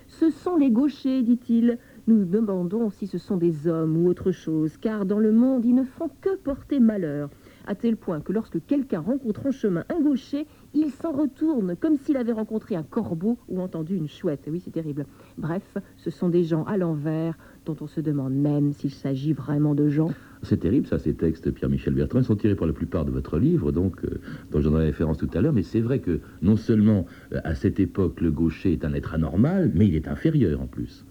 Ce 0.07 0.31
sont 0.31 0.57
les 0.57 0.71
gauchers, 0.71 1.23
dit-il. 1.23 1.79
Nous 2.07 2.17
nous 2.17 2.25
demandons 2.27 2.91
si 2.91 3.07
ce 3.07 3.17
sont 3.17 3.39
des 3.39 3.67
hommes 3.67 3.97
ou 3.97 4.09
autre 4.09 4.31
chose, 4.31 4.77
car 4.77 5.07
dans 5.07 5.19
le 5.19 5.33
monde, 5.33 5.65
ils 5.65 5.75
ne 5.75 5.85
font 5.85 6.11
que 6.21 6.37
porter 6.37 6.79
malheur 6.79 7.31
à 7.67 7.75
tel 7.75 7.97
point 7.97 8.21
que 8.21 8.33
lorsque 8.33 8.65
quelqu'un 8.67 9.01
rencontre 9.01 9.47
en 9.47 9.51
chemin 9.51 9.85
un 9.89 10.01
gaucher, 10.01 10.47
il 10.75 10.91
s'en 10.91 11.13
retourne 11.13 11.77
comme 11.77 11.97
s'il 11.97 12.17
avait 12.17 12.33
rencontré 12.33 12.77
un 12.77 12.83
corbeau 12.83 13.39
ou 13.49 13.61
entendu 13.61 13.97
une 13.97 14.09
chouette. 14.09 14.49
Oui, 14.51 14.61
c'est 14.65 14.73
terrible. 14.73 15.07
Bref, 15.39 15.77
ce 15.97 16.11
sont 16.11 16.29
des 16.29 16.45
gens 16.45 16.65
à 16.65 16.77
l'envers 16.77 17.39
dont 17.65 17.77
on 17.81 17.87
se 17.87 18.01
demande 18.01 18.35
même 18.35 18.73
s'il 18.73 18.91
s'agit 18.91 19.33
vraiment 19.33 19.75
de 19.75 19.89
gens. 19.89 20.11
C'est 20.43 20.59
terrible, 20.59 20.87
ça, 20.87 20.99
ces 20.99 21.15
textes, 21.15 21.51
Pierre-Michel 21.51 21.95
Bertrand. 21.95 22.23
Sont 22.23 22.37
tirés 22.37 22.55
pour 22.55 22.67
la 22.67 22.73
plupart 22.73 23.05
de 23.05 23.11
votre 23.11 23.39
livre, 23.39 23.73
donc, 23.73 24.05
euh, 24.05 24.21
dont 24.51 24.61
j'en 24.61 24.79
ai 24.79 24.85
référence 24.85 25.19
tout 25.19 25.31
à 25.33 25.41
l'heure. 25.41 25.53
Mais 25.53 25.63
c'est 25.63 25.81
vrai 25.81 26.01
que 26.01 26.21
non 26.43 26.57
seulement, 26.57 27.07
euh, 27.33 27.41
à 27.45 27.55
cette 27.55 27.81
époque, 27.81 28.21
le 28.21 28.31
gaucher 28.31 28.73
est 28.73 28.85
un 28.85 28.93
être 28.93 29.15
anormal, 29.15 29.71
mais 29.75 29.87
il 29.87 29.95
est 29.95 30.09
inférieur 30.09 30.61
en 30.61 30.67
plus. 30.67 31.07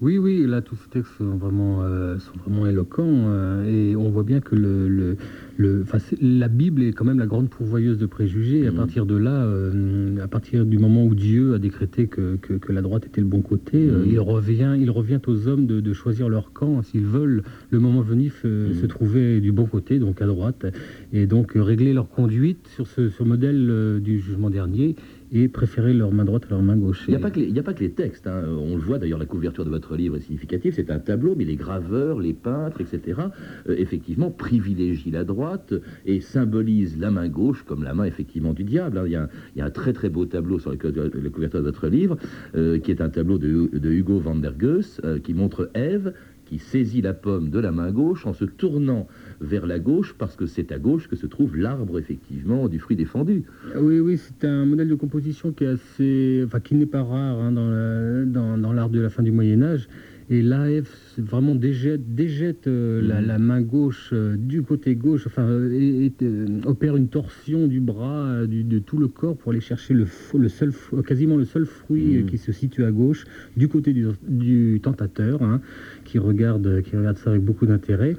Oui, 0.00 0.18
oui, 0.18 0.44
là, 0.46 0.60
tous 0.60 0.76
ces 0.76 0.88
textes 0.90 1.12
sont 1.18 1.36
vraiment, 1.36 1.82
euh, 1.82 2.18
sont 2.18 2.36
vraiment 2.44 2.66
éloquents. 2.66 3.04
Euh, 3.06 3.90
et 3.92 3.96
on 3.96 4.10
voit 4.10 4.22
bien 4.22 4.40
que 4.40 4.54
le, 4.54 4.88
le, 4.88 5.16
le 5.56 5.84
la 6.20 6.48
Bible 6.48 6.82
est 6.82 6.92
quand 6.92 7.04
même 7.04 7.18
la 7.18 7.26
grande 7.26 7.48
pourvoyeuse 7.48 7.98
de 7.98 8.06
préjugés. 8.06 8.60
Et 8.60 8.66
à 8.66 8.70
mhm. 8.70 8.76
partir 8.76 9.06
de 9.06 9.16
là, 9.16 9.44
euh, 9.44 10.16
à 10.22 10.28
partir 10.28 10.64
du 10.64 10.78
moment 10.78 11.04
où 11.04 11.14
Dieu 11.14 11.54
a 11.54 11.58
décrété 11.58 12.06
que, 12.06 12.36
que, 12.36 12.72
la 12.72 12.82
droite 12.82 13.06
était 13.06 13.20
le 13.20 13.26
bon 13.26 13.40
côté, 13.40 13.78
mhm. 13.78 14.04
il, 14.06 14.20
revient, 14.20 14.74
il 14.78 14.90
revient 14.90 15.20
aux 15.26 15.48
hommes 15.48 15.66
de, 15.66 15.80
de 15.80 15.92
choisir 15.92 16.28
leur 16.28 16.52
camp 16.52 16.82
s'ils 16.82 17.06
veulent, 17.06 17.42
le 17.70 17.78
moment 17.78 18.00
venu, 18.00 18.30
se, 18.30 18.48
mhm. 18.48 18.88
trouver 18.88 19.40
du 19.40 19.52
bon 19.52 19.66
côté, 19.66 19.98
donc 19.98 20.20
à 20.20 20.26
droite, 20.26 20.66
et 21.12 21.26
donc 21.26 21.52
régler 21.54 21.92
leur 21.92 22.08
conduite 22.08 22.66
sur 22.74 22.86
ce, 22.86 23.08
ce 23.08 23.22
modèle 23.22 24.00
du 24.02 24.18
jugement 24.20 24.50
dernier 24.50 24.96
et 25.34 25.48
préférer 25.48 25.92
leur 25.92 26.12
main 26.12 26.24
droite 26.24 26.44
à 26.46 26.50
leur 26.50 26.62
main 26.62 26.76
gauche. 26.76 27.04
Il 27.08 27.10
n'y 27.10 27.16
a, 27.16 27.20
pas 27.62 27.74
que 27.74 27.80
les, 27.80 27.90
textes. 27.90 28.28
Hein. 28.28 28.44
On 28.48 28.76
le 28.76 28.80
voit 28.80 28.98
d'ailleurs, 28.98 29.18
la 29.18 29.26
couverture 29.26 29.64
de 29.64 29.70
votre 29.70 29.96
livre 29.96 30.16
est 30.16 30.20
significative. 30.20 30.74
C'est 30.76 30.92
un 30.92 31.00
tableau, 31.00 31.34
mais 31.36 31.44
les 31.44 31.56
graveurs, 31.56 32.20
les 32.20 32.32
peintres, 32.32 32.80
etc., 32.80 33.20
euh, 33.68 33.74
effectivement, 33.76 34.30
privilégient 34.30 35.10
la 35.10 35.24
droite 35.24 35.74
et 36.06 36.20
symbolisent 36.20 36.96
la 36.98 37.10
main 37.10 37.28
gauche 37.28 37.64
comme 37.64 37.82
la 37.82 37.94
main, 37.94 38.04
effectivement, 38.04 38.52
du 38.52 38.62
diable. 38.62 38.98
Hein. 38.98 39.04
Il, 39.06 39.58
y 39.58 39.60
a, 39.60 39.64
un 39.64 39.70
très 39.70 39.92
très 39.92 40.08
beau 40.08 40.24
tableau 40.24 40.60
sur 40.60 40.70
la, 40.70 40.76
couverture 40.76 41.60
de 41.60 41.64
votre 41.64 41.88
livre, 41.88 42.16
euh, 42.54 42.78
qui 42.78 42.92
est 42.92 43.00
un 43.00 43.08
tableau 43.08 43.36
de, 43.38 43.90
Hugo 43.90 44.20
van 44.20 44.36
der 44.36 44.54
Goes, 44.56 45.00
euh, 45.04 45.18
qui 45.18 45.34
montre 45.34 45.68
Ève 45.74 46.12
qui 46.44 46.58
saisit 46.58 47.02
la 47.02 47.14
pomme 47.14 47.50
de 47.50 47.58
la 47.58 47.72
main 47.72 47.90
gauche 47.90 48.26
en 48.26 48.34
se 48.34 48.44
tournant 48.44 49.08
vers 49.44 49.66
la 49.66 49.78
gauche 49.78 50.14
parce 50.18 50.36
que 50.36 50.46
c'est 50.46 50.72
à 50.72 50.78
gauche 50.78 51.08
que 51.08 51.16
se 51.16 51.26
trouve 51.26 51.56
l'arbre 51.56 51.98
effectivement 51.98 52.68
du 52.68 52.78
fruit 52.78 52.96
défendu. 52.96 53.44
Oui, 53.76 54.00
oui, 54.00 54.18
c'est 54.18 54.46
un 54.46 54.64
modèle 54.64 54.88
de 54.88 54.94
composition 54.94 55.52
qui 55.52 55.64
est 55.64 55.68
assez, 55.68 56.42
enfin 56.44 56.60
qui 56.60 56.74
n'est 56.74 56.86
pas 56.86 57.02
rare 57.02 57.38
hein, 57.38 57.52
dans, 57.52 58.58
dans 58.58 58.72
l'art 58.72 58.90
de 58.90 59.00
la 59.00 59.10
fin 59.10 59.22
du 59.22 59.30
Moyen 59.30 59.62
Âge. 59.62 59.88
Et 60.30 60.40
l'AF 60.40 61.18
vraiment 61.18 61.54
déjette, 61.54 62.14
déjette 62.14 62.66
euh, 62.66 63.02
mhm. 63.02 63.26
la, 63.26 63.38
main 63.38 63.60
gauche 63.60 64.10
euh, 64.14 64.36
du 64.38 64.62
côté 64.62 64.94
gauche, 64.94 65.26
enfin, 65.26 65.46
et, 65.70 66.10
euh, 66.22 66.46
opère 66.64 66.96
une 66.96 67.08
torsion 67.08 67.66
du 67.66 67.80
bras, 67.80 68.46
du, 68.46 68.64
de 68.64 68.78
tout 68.78 68.96
le 68.96 69.08
corps 69.08 69.36
pour 69.36 69.52
aller 69.52 69.60
chercher 69.60 69.92
le, 69.92 70.06
le 70.38 70.48
seul, 70.48 70.72
quasiment 71.06 71.36
le 71.36 71.44
seul 71.44 71.66
fruit 71.66 72.22
mhm. 72.22 72.26
qui 72.26 72.38
se 72.38 72.52
situe 72.52 72.84
à 72.84 72.90
gauche, 72.90 73.26
du 73.56 73.68
côté 73.68 73.92
du, 73.92 74.80
tentateur. 74.82 75.42
Hein. 75.42 75.60
qui 76.04 76.18
regardent, 76.18 76.80
qui 76.82 76.96
regardent 76.96 77.18
ça 77.18 77.30
avec 77.30 77.42
beaucoup 77.42 77.66
d'intérêt. 77.66 78.16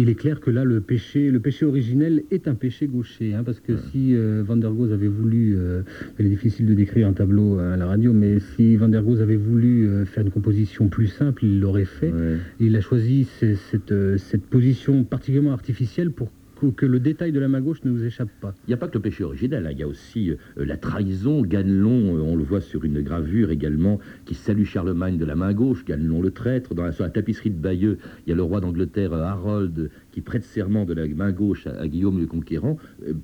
Il 0.00 0.08
est 0.08 0.14
clair 0.14 0.38
que 0.38 0.50
là, 0.50 0.62
le 0.64 0.80
péché, 0.80 1.30
le 1.32 1.40
péché 1.40 1.66
originel 1.66 2.22
est 2.30 2.46
un 2.46 2.54
péché 2.54 2.86
gaucher, 2.86 3.34
hein, 3.34 3.42
parce 3.44 3.58
que 3.58 3.76
si 3.90 4.14
euh, 4.14 4.44
Van 4.46 4.56
der 4.56 4.70
Goes 4.72 4.92
avait 4.92 5.08
voulu, 5.08 5.56
euh, 5.58 5.82
il 6.20 6.26
est 6.26 6.28
difficile 6.28 6.66
de 6.66 6.74
décrire 6.74 7.08
un 7.08 7.12
tableau 7.12 7.58
à 7.58 7.76
la 7.76 7.84
radio, 7.86 8.12
mais 8.12 8.38
si 8.38 8.76
Van 8.76 8.88
der 8.88 9.02
Goes 9.02 9.20
avait 9.20 9.34
voulu 9.36 9.88
euh, 9.88 10.04
faire 10.04 10.24
une 10.24 10.30
composition 10.30 10.86
plus 10.86 11.08
simple, 11.08 11.44
il 11.44 11.58
l'aurait 11.60 11.84
fait. 11.84 12.12
Ouais. 12.12 12.36
Il 12.60 12.76
a 12.76 12.80
choisi 12.80 13.26
ce- 13.40 13.56
cette, 13.56 13.92
cette 14.18 14.46
position 14.46 15.02
particulièrement 15.02 15.52
artificielle 15.52 16.12
pour 16.12 16.30
que, 16.76 16.86
le 16.86 17.00
détail 17.00 17.32
de 17.32 17.40
la 17.40 17.48
main 17.48 17.60
gauche 17.60 17.84
ne 17.84 17.90
vous 17.90 18.04
échappe 18.04 18.30
pas. 18.40 18.54
Il 18.66 18.70
n'y 18.70 18.74
a 18.74 18.76
pas 18.76 18.88
que 18.88 18.94
le 18.94 19.00
péché 19.00 19.24
originel, 19.24 19.66
hein, 19.66 19.70
il 19.72 19.78
y 19.78 19.82
a 19.82 19.88
aussi 19.88 20.30
euh, 20.30 20.36
la 20.56 20.76
trahison. 20.76 21.42
Ganelon, 21.42 22.16
euh, 22.16 22.20
on 22.20 22.36
le 22.36 22.44
voit 22.44 22.60
sur 22.60 22.84
une 22.84 23.00
gravure 23.00 23.50
également, 23.50 23.98
qui 24.24 24.34
salue 24.34 24.64
Charlemagne 24.64 25.18
de 25.18 25.24
la 25.24 25.36
main 25.36 25.52
gauche, 25.52 25.84
Ganelon 25.84 26.20
le 26.20 26.30
traître. 26.30 26.74
Dans 26.74 26.84
la, 26.84 26.92
tapisserie 26.92 27.50
de 27.50 27.58
Bayeux, 27.58 27.98
il 28.26 28.30
y 28.30 28.32
a 28.32 28.36
le 28.36 28.42
roi 28.42 28.60
d'Angleterre, 28.60 29.12
euh, 29.12 29.22
Harold, 29.22 29.90
qui 30.12 30.20
prête 30.20 30.44
serment 30.44 30.84
de 30.84 30.94
la 30.94 31.06
main 31.06 31.32
gauche 31.32 31.66
à, 31.66 31.86
Guillaume 31.86 32.18
le 32.18 32.26
Conquérant, 32.26 32.76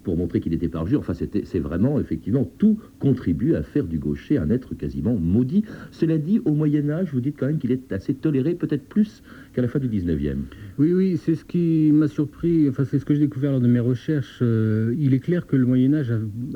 pour 0.05 0.17
montrer 0.17 0.41
qu'il 0.41 0.53
était 0.53 0.69
parjure. 0.69 1.00
Enfin, 1.00 1.12
c'est 1.14 1.59
vraiment, 1.59 1.99
effectivement, 2.00 2.50
tout 2.59 2.79
contribue 2.99 3.55
à 3.55 3.62
faire 3.62 3.85
du 3.85 3.99
gaucher 3.99 4.38
un 4.38 4.50
être 4.50 4.75
quasiment 4.75 5.14
maudit. 5.14 5.64
Cela 5.91 6.19
dit, 6.19 6.41
au 6.45 6.53
Moyen-Âge, 6.53 7.09
vous 7.12 7.21
dites 7.21 7.37
quand 7.38 7.47
même 7.47 7.59
qu'il 7.59 7.73
est 7.73 7.93
assez 7.93 8.14
toléré, 8.14 8.55
peut-être 8.55 8.88
plus 8.88 9.23
qu'à 9.54 9.62
la 9.62 9.68
fin 9.68 9.78
du 9.78 9.88
19e. 9.88 10.37
Oui, 10.78 10.92
oui, 10.92 11.16
c'est 11.16 11.37
ce 11.37 11.44
qui 11.44 11.90
m'a 11.92 12.08
surpris, 12.08 12.68
enfin 12.68 12.84
c'est 12.84 12.99
ce 12.99 13.04
que 13.04 13.14
j'ai 13.14 13.20
découvert 13.20 13.52
lors 13.52 13.61
de 13.61 13.68
mes 13.68 13.80
recherches. 13.80 14.40
Euh, 14.42 14.94
il 14.99 15.14
est 15.14 15.20
clair 15.20 15.46
que 15.46 15.56
le 15.56 15.64
Moyen-Âge 15.64 16.12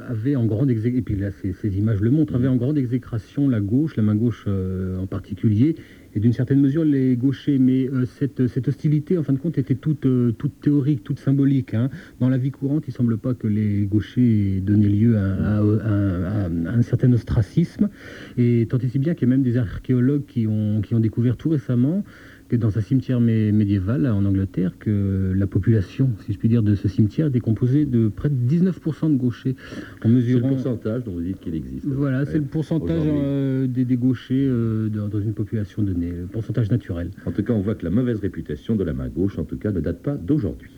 avait 0.07 0.37
en 0.37 0.45
grande 0.45 0.71
exécration, 0.71 0.99
et 0.99 1.03
puis 1.03 1.17
là 1.17 1.31
ces, 1.31 1.79
images 1.79 2.01
le 2.01 2.11
montrent, 2.11 2.35
avait 2.35 2.49
en 2.49 2.57
grande 2.57 2.77
exécration 2.77 3.49
la 3.49 3.61
gauche, 3.61 3.97
la 3.97 4.03
main 4.03 4.17
gauche 4.17 4.45
euh, 4.49 4.99
en 4.99 5.07
particulier, 5.07 5.77
et 6.15 6.21
d'une 6.21 6.33
certaine 6.33 6.61
mesure 6.61 6.85
les 6.85 7.17
gauchers. 7.17 7.59
Mais 7.59 7.89
euh, 7.89 8.05
cette, 8.07 8.49
cette 8.49 8.67
hostilité, 8.67 9.17
en 9.17 9.23
fin 9.23 9.33
de 9.33 9.39
compte, 9.39 9.57
était 9.59 9.77
toute, 9.77 10.07
toute 10.37 10.61
théorique, 10.61 11.05
toute 11.05 11.21
symbolique. 11.21 11.75
hein. 11.75 11.91
Dans 12.19 12.29
la 12.29 12.39
vie 12.39 12.51
courante, 12.51 12.85
il 12.89 12.91
ne 12.91 12.97
semble 12.97 13.19
pas 13.19 13.35
que 13.35 13.47
les 13.47 13.87
gauchers 13.87 14.61
donnaient 14.61 14.89
lieu 14.89 15.17
à 15.17 15.61
un 15.61 16.83
certain 16.83 17.13
ostracisme, 17.13 17.89
et 18.37 18.67
tant 18.69 18.79
et 18.79 18.89
si 18.89 18.99
bien 18.99 19.15
qu'il 19.15 19.29
y 19.29 19.31
a 19.31 19.35
même 19.35 19.43
des 19.45 19.57
archéologues 19.57 20.27
qui 20.27 20.49
ont, 20.49 20.81
qui 20.81 20.95
ont 20.95 21.01
découvert 21.01 21.37
tout 21.37 21.51
récemment 21.51 22.05
que 22.49 22.57
dans 22.57 22.79
un 22.79 22.81
cimetière 22.81 23.21
mé- 23.21 23.53
médiéval 23.53 24.07
en 24.07 24.25
Angleterre, 24.25 24.73
que 24.79 25.33
la 25.37 25.47
population, 25.47 26.11
si 26.25 26.33
je 26.33 26.39
puis 26.39 26.49
dire, 26.49 26.63
de 26.63 26.75
ce 26.75 26.89
cimetière 26.89 27.27
était 27.27 27.41
composée 27.41 27.85
de 27.85 28.09
près 28.09 28.31
de 28.31 28.35
19% 28.35 29.11
de 29.13 29.17
gauchers, 29.17 29.55
en 30.05 30.09
C'est 30.09 30.33
le 30.33 30.41
pourcentage 30.55 31.05
dont 31.05 31.13
vous 31.13 31.21
dites 31.21 31.41
qu'il 31.41 31.55
existe. 31.55 31.87
Voilà, 31.87 32.25
c'est 32.25 32.39
le 32.39 32.45
pourcentage 32.45 33.03
euh, 33.07 33.67
des, 33.67 33.85
des 33.85 33.97
gauchers 33.97 34.47
euh, 34.49 34.89
dans, 34.89 35.09
dans 35.09 35.21
une 35.21 35.35
population 35.35 35.83
donnée, 35.83 36.11
le 36.11 36.27
pourcentage 36.27 36.71
naturel. 36.71 37.11
En 37.27 37.33
tout 37.33 37.43
cas, 37.43 37.53
on 37.53 37.61
voit 37.61 37.75
que 37.75 37.85
la 37.85 37.91
mauvaise 37.91 38.19
réputation 38.21 38.77
de 38.77 38.85
la 38.85 38.95
main 38.95 39.09
gauche, 39.09 39.39
en 39.39 39.45
tout 39.45 39.57
cas, 39.59 39.71
ne 39.71 39.81
date 39.81 40.03
pas 40.03 40.17
d'aujourd'hui. 40.17 40.71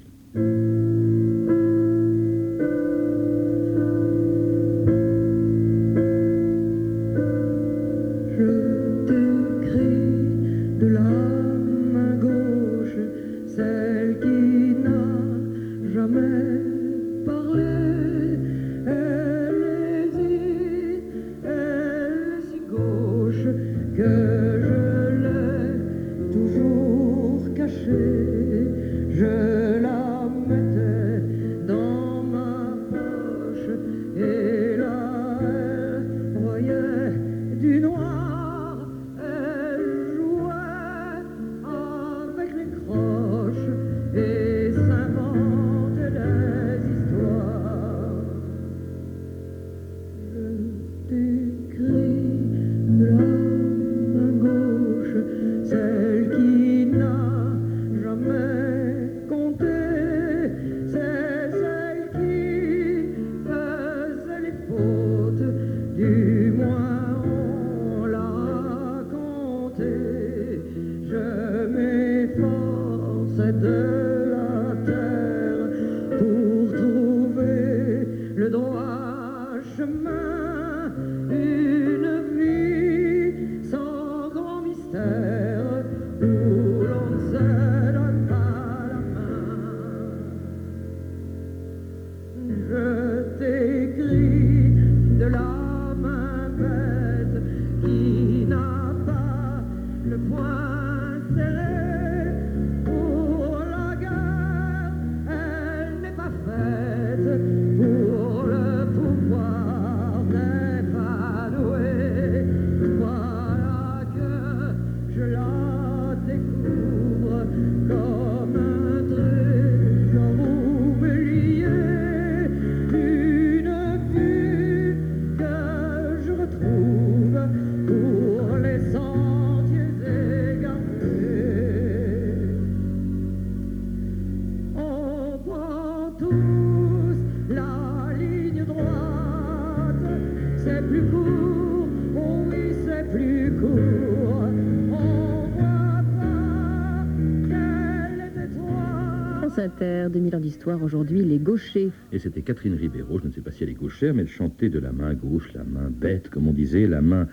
Étroite. 149.80 150.10
France 150.10 150.10
Inter, 150.10 150.10
2000 150.12 150.37
ans 150.37 150.40
d'histoire, 150.40 150.82
aujourd'hui, 150.82 151.22
les 151.22 151.38
gauchers. 151.38 151.90
Et 152.12 152.18
c'était 152.18 152.42
Catherine 152.42 152.75
Ribeiro, 152.75 153.18
je 153.18 153.26
ne 153.26 153.32
sais 153.32 153.40
pas 153.40 153.50
si 153.50 153.62
elle 153.62 153.70
est 153.70 153.75
gauchère, 153.75 154.14
mais 154.14 154.22
elle 154.22 154.28
chantait 154.28 154.68
de 154.68 154.78
la 154.78 154.92
main 154.92 155.14
gauche, 155.14 155.52
la 155.54 155.64
main 155.64 155.90
bête, 155.90 156.28
comme 156.28 156.49
on 156.49 156.52
disait, 156.52 156.87
la 156.87 157.00
main, 157.00 157.28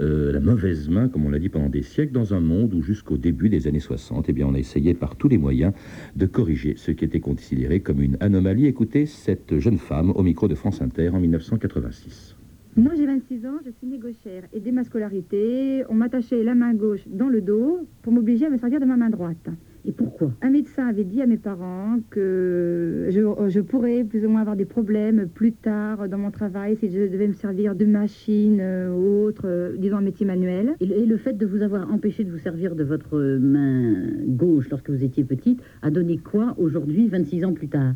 euh, 0.00 0.32
la 0.32 0.40
mauvaise 0.40 0.88
main, 0.88 1.08
comme 1.08 1.26
on 1.26 1.30
l'a 1.30 1.38
dit 1.38 1.48
pendant 1.48 1.68
des 1.68 1.82
siècles, 1.82 2.12
dans 2.12 2.34
un 2.34 2.40
monde 2.40 2.74
où 2.74 2.82
jusqu'au 2.82 3.16
début 3.16 3.48
des 3.48 3.66
années 3.66 3.80
60, 3.80 4.28
eh 4.28 4.32
bien, 4.32 4.46
on 4.46 4.54
a 4.54 4.58
essayé 4.58 4.94
par 4.94 5.16
tous 5.16 5.28
les 5.28 5.38
moyens 5.38 5.72
de 6.16 6.26
corriger 6.26 6.74
ce 6.76 6.90
qui 6.90 7.04
était 7.04 7.20
considéré 7.20 7.80
comme 7.80 8.00
une 8.00 8.16
anomalie. 8.20 8.66
Écoutez 8.66 9.06
cette 9.06 9.58
jeune 9.58 9.78
femme 9.78 10.10
au 10.10 10.22
micro 10.22 10.48
de 10.48 10.54
France 10.54 10.82
Inter 10.82 11.10
en 11.10 11.20
1986. 11.20 12.36
Moi, 12.76 12.92
j'ai 12.96 13.04
26 13.04 13.46
ans, 13.46 13.58
je 13.64 13.70
suis 13.70 13.86
née 13.86 13.98
gauchère. 13.98 14.44
Et 14.52 14.60
dès 14.60 14.70
ma 14.70 14.84
scolarité, 14.84 15.82
on 15.88 15.94
m'attachait 15.94 16.42
la 16.44 16.54
main 16.54 16.72
gauche 16.72 17.00
dans 17.08 17.28
le 17.28 17.40
dos 17.40 17.80
pour 18.02 18.12
m'obliger 18.12 18.46
à 18.46 18.50
me 18.50 18.58
servir 18.58 18.80
de 18.80 18.84
ma 18.84 18.96
main 18.96 19.10
droite. 19.10 19.50
Et 19.84 19.92
pourquoi? 19.92 20.32
Un 20.42 20.50
médecin 20.50 20.86
avait 20.86 21.04
dit 21.04 21.22
à 21.22 21.26
mes 21.26 21.36
parents 21.36 21.98
que 22.10 23.06
je, 23.10 23.20
je 23.48 23.60
pourrais 23.60 24.04
plus 24.04 24.24
ou 24.24 24.28
moins 24.28 24.42
avoir 24.42 24.56
des 24.56 24.64
problèmes 24.64 25.28
plus 25.28 25.52
tard 25.52 26.08
dans 26.08 26.18
mon 26.18 26.30
travail 26.30 26.76
si 26.76 26.90
je 26.90 27.06
devais 27.10 27.28
me 27.28 27.32
servir 27.32 27.74
de 27.74 27.86
machine 27.86 28.58
euh, 28.60 28.92
ou 28.92 29.24
autre, 29.26 29.46
euh, 29.46 29.76
disons 29.78 29.96
un 29.96 30.02
métier 30.02 30.26
manuel. 30.26 30.74
Et 30.80 30.86
le, 30.86 30.96
et 30.98 31.06
le 31.06 31.16
fait 31.16 31.32
de 31.32 31.46
vous 31.46 31.62
avoir 31.62 31.90
empêché 31.92 32.24
de 32.24 32.30
vous 32.30 32.38
servir 32.38 32.74
de 32.74 32.84
votre 32.84 33.18
main 33.18 33.94
gauche 34.26 34.68
lorsque 34.70 34.90
vous 34.90 35.02
étiez 35.02 35.24
petite 35.24 35.60
a 35.82 35.90
donné 35.90 36.18
quoi 36.18 36.54
aujourd'hui, 36.58 37.08
26 37.08 37.44
ans 37.44 37.52
plus 37.52 37.68
tard? 37.68 37.94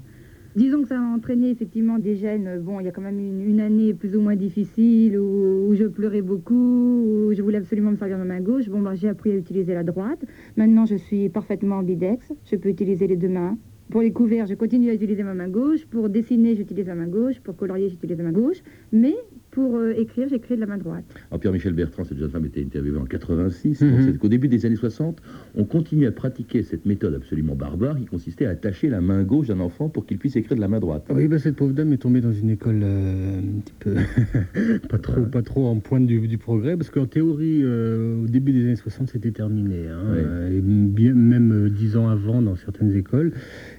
Disons 0.56 0.82
que 0.82 0.88
ça 0.88 1.00
a 1.00 1.02
entraîné 1.02 1.50
effectivement 1.50 1.98
des 1.98 2.14
gènes. 2.14 2.60
Bon, 2.60 2.78
il 2.78 2.86
y 2.86 2.88
a 2.88 2.92
quand 2.92 3.02
même 3.02 3.18
une, 3.18 3.60
année 3.60 3.92
plus 3.92 4.16
ou 4.16 4.20
moins 4.20 4.36
difficile 4.36 5.18
où, 5.18 5.74
je 5.74 5.84
pleurais 5.84 6.22
beaucoup, 6.22 6.54
où 6.54 7.32
je 7.34 7.42
voulais 7.42 7.58
absolument 7.58 7.90
me 7.90 7.96
servir 7.96 8.18
de 8.18 8.22
ma 8.22 8.34
main 8.34 8.40
gauche. 8.40 8.68
Bon, 8.68 8.80
bah, 8.80 8.94
j'ai 8.94 9.08
appris 9.08 9.32
à 9.32 9.34
utiliser 9.34 9.74
la 9.74 9.82
droite. 9.82 10.24
Maintenant, 10.56 10.86
je 10.86 10.94
suis 10.94 11.28
parfaitement 11.28 11.78
ambidex. 11.78 12.32
Je 12.44 12.54
peux 12.54 12.68
utiliser 12.68 13.08
les 13.08 13.16
deux 13.16 13.28
mains. 13.28 13.58
Pour 13.90 14.00
les 14.00 14.12
couverts, 14.12 14.46
je 14.46 14.54
continue 14.54 14.90
à 14.90 14.94
utiliser 14.94 15.24
ma 15.24 15.34
main 15.34 15.48
gauche. 15.48 15.86
Pour 15.86 16.08
dessiner, 16.08 16.54
j'utilise 16.54 16.86
la 16.86 16.94
main 16.94 17.08
gauche. 17.08 17.40
Pour 17.40 17.56
colorier, 17.56 17.88
j'utilise 17.88 18.16
la 18.16 18.24
main 18.24 18.32
gauche. 18.32 18.62
Mais 18.92 19.14
pour 19.54 19.76
euh, 19.76 19.94
écrire, 19.96 20.28
j'écris 20.28 20.56
de 20.56 20.60
la 20.60 20.66
main 20.66 20.78
droite. 20.78 21.04
Alors 21.30 21.38
Pierre-Michel 21.40 21.72
Bertrand, 21.74 22.02
cette 22.02 22.18
jeune 22.18 22.30
femme 22.30 22.44
était 22.44 22.60
interviewée 22.60 22.98
en 22.98 23.04
86. 23.04 23.80
Mhm. 23.82 24.18
Qu'au 24.18 24.28
début 24.28 24.48
des 24.48 24.66
années 24.66 24.74
60, 24.74 25.22
on 25.54 25.64
continue 25.64 26.06
à 26.06 26.12
pratiquer 26.12 26.64
cette 26.64 26.84
méthode 26.86 27.14
absolument 27.14 27.54
barbare 27.54 27.96
qui 27.96 28.04
consistait 28.04 28.46
à 28.46 28.50
attacher 28.50 28.88
la 28.88 29.00
main 29.00 29.22
gauche 29.22 29.46
d'un 29.46 29.60
enfant 29.60 29.88
pour 29.88 30.06
qu'il 30.06 30.18
puisse 30.18 30.34
écrire 30.34 30.56
de 30.56 30.60
la 30.60 30.66
main 30.68 30.80
droite. 30.80 31.06
Oui, 31.08 31.28
bah, 31.28 31.38
cette 31.38 31.54
pauvre 31.54 31.72
dame 31.72 31.92
est 31.92 31.98
tombée 31.98 32.20
dans 32.20 32.32
une 32.32 32.50
école 32.50 32.80
euh, 32.82 33.38
un 33.38 33.60
petit 33.60 33.74
peu 33.78 33.94
pas 34.88 34.98
trop, 34.98 35.22
pas 35.22 35.42
trop 35.42 35.66
en 35.68 35.78
pointe 35.78 36.06
du, 36.06 36.26
du 36.26 36.36
progrès, 36.38 36.76
parce 36.76 36.90
qu'en 36.90 37.06
théorie, 37.06 37.60
euh, 37.62 38.24
au 38.24 38.26
début 38.26 38.52
des 38.52 38.64
années 38.64 38.76
60, 38.76 39.08
c'était 39.10 39.30
terminé, 39.30 39.86
hein, 39.88 40.00
Oui. 40.10 40.18
euh, 40.20 40.58
et 40.58 40.60
bien, 40.60 41.14
même 41.14 41.52
euh, 41.52 41.70
dix 41.70 41.96
ans 41.96 42.08
avant 42.08 42.42
dans 42.42 42.56
certaines 42.56 42.94
écoles. 42.96 43.32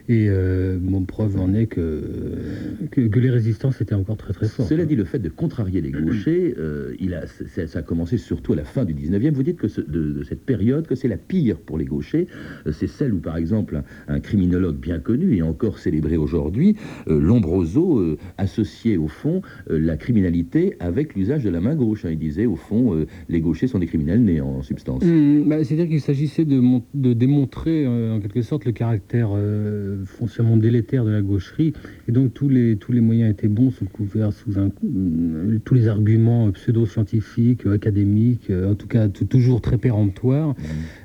Et 0.08 0.28
euh, 0.30 0.78
mon 0.82 1.04
preuve 1.04 1.40
en 1.40 1.54
est 1.56 1.66
que, 1.66 2.02
que, 2.92 3.02
que 3.08 3.20
les 3.20 3.30
résistances 3.32 3.82
étaient 3.82 3.96
encore 3.96 4.18
très 4.18 4.34
très 4.34 4.48
fortes. 4.48 4.70
Cela 4.70 4.86
dit, 4.86 4.96
le 4.96 5.04
fait 5.04 5.18
de 5.20 5.30
contrarier 5.30 5.82
les 5.82 5.92
gauchers, 5.92 6.54
euh, 6.60 6.94
il 7.00 7.14
a, 7.16 7.24
ça 7.28 7.80
a 7.80 7.82
commencé 7.82 8.18
surtout 8.18 8.54
à 8.54 8.56
la 8.56 8.64
fin 8.66 8.86
du 8.86 8.94
19e. 8.94 9.32
Vous 9.32 9.44
dites 9.44 9.58
que 9.58 9.68
ce- 9.68 9.82
de, 9.82 10.12
de 10.12 10.24
cette 10.24 10.42
période, 10.46 10.86
que 10.88 10.94
c'est 10.96 11.08
la 11.08 11.18
pire 11.18 11.58
pour 11.58 11.78
les 11.78 11.86
gauchers. 11.86 12.28
Euh, 12.68 12.72
C'est 12.72 12.88
celle 12.88 13.14
où, 13.14 13.20
par 13.20 13.36
exemple, 13.38 13.78
un, 14.08 14.14
un 14.16 14.20
criminologue 14.20 14.78
bien 14.78 15.00
connu 15.00 15.36
et 15.38 15.42
encore 15.42 15.80
célébré 15.80 16.18
aujourd'hui, 16.18 16.76
euh, 17.08 17.20
Lombroso, 17.20 18.00
euh, 18.00 18.18
associait 18.38 18.98
au 18.98 19.08
fond 19.08 19.42
euh, 19.72 19.80
la 19.80 19.98
criminalité 19.98 20.76
avec 20.80 21.16
l'usage 21.16 21.44
de 21.44 21.50
la 21.50 21.62
main 21.62 21.76
gauche. 21.76 22.06
hein. 22.06 22.10
Il 22.12 22.20
disait, 22.20 22.46
au 22.46 22.56
fond, 22.56 22.94
euh, 22.96 23.06
les 23.30 23.42
gauchers 23.42 23.68
sont 23.68 23.80
des 23.80 23.88
criminels 23.88 24.24
nés 24.24 24.40
en 24.42 24.62
substance. 24.62 25.04
Hum, 25.04 25.50
bah, 25.50 25.64
C'est-à-dire 25.64 25.88
qu'il 25.88 26.02
s'agissait 26.02 26.46
de, 26.46 26.62
de 26.94 27.14
démontrer 27.14 27.86
euh, 27.88 28.14
en 28.16 28.20
quelque 28.20 28.42
sorte 28.44 28.66
le 28.66 28.72
caractère 28.72 29.30
euh, 29.34 29.95
foncièrement 30.06 30.58
délétère 30.58 31.06
de 31.06 31.12
la 31.12 31.22
gaucherie. 31.22 31.74
Et 32.08 32.12
donc 32.12 32.34
tous 32.34 32.50
les, 32.50 32.76
tous 32.76 32.92
les 32.92 33.02
moyens 33.02 33.32
étaient 33.32 33.48
bons 33.48 33.72
sous 33.72 33.86
couvert, 33.86 34.34
sous 34.34 34.60
un, 34.60 34.70
hum, 34.84 35.60
tous 35.64 35.74
les 35.74 35.88
arguments 35.88 36.48
euh, 36.48 36.52
pseudo-scientifiques, 36.52 37.66
euh, 37.66 37.74
académiques, 37.76 38.50
euh, 38.50 38.72
en 38.72 38.76
tout 38.76 38.88
cas 38.88 39.08
toujours 39.10 39.62
très 39.62 39.78
péremptoires, 39.78 40.56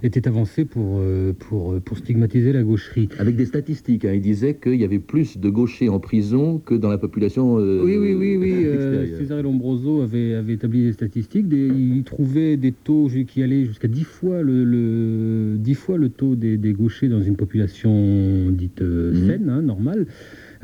étaient 0.03 0.27
avancés 0.29 0.65
pour, 0.65 0.99
euh, 1.01 1.33
pour, 1.33 1.73
euh, 1.73 1.81
pour 1.81 1.99
stigmatiser 1.99 2.53
la 2.53 2.63
gaucherie. 2.63 3.09
Avec 3.19 3.37
des 3.37 3.47
statistiques, 3.47 4.05
hein. 4.05 4.13
il 4.15 4.21
disait 4.21 4.55
qu'il 4.55 4.77
y 4.81 4.85
avait 4.85 4.99
plus 4.99 5.39
de 5.39 5.49
gauchers 5.49 5.89
en 5.89 6.01
prison 6.01 6.59
que 6.59 6.75
dans 6.75 6.89
la 6.91 6.99
population 6.99 7.59
euh, 7.59 7.83
Oui, 7.85 7.97
oui, 7.97 8.15
oui, 8.15 8.37
oui. 8.37 8.53
euh. 8.65 9.19
César 9.19 9.43
Lombroso 9.43 10.03
avait, 10.03 10.35
avait 10.35 10.55
établi 10.55 10.85
des 10.85 10.93
statistiques. 10.93 11.49
Des, 11.49 11.69
il 11.69 12.03
trouvait 12.05 12.57
des 12.57 12.73
taux 12.73 13.09
qui 13.27 13.43
allaient 13.43 13.65
jusqu'à 13.67 13.89
10 13.89 14.05
fois 14.05 14.43
le, 14.43 14.65
le, 14.65 15.57
10 15.59 15.75
fois 15.75 15.99
le 15.99 16.09
taux 16.09 16.35
des, 16.35 16.57
des 16.57 16.73
gauchers 16.73 17.09
dans 17.09 17.23
une 17.23 17.37
population 17.37 18.51
dite 18.51 18.80
euh, 18.81 19.13
Mhm. 19.13 19.27
saine, 19.27 19.49
hein, 19.51 19.63
normale, 19.63 20.07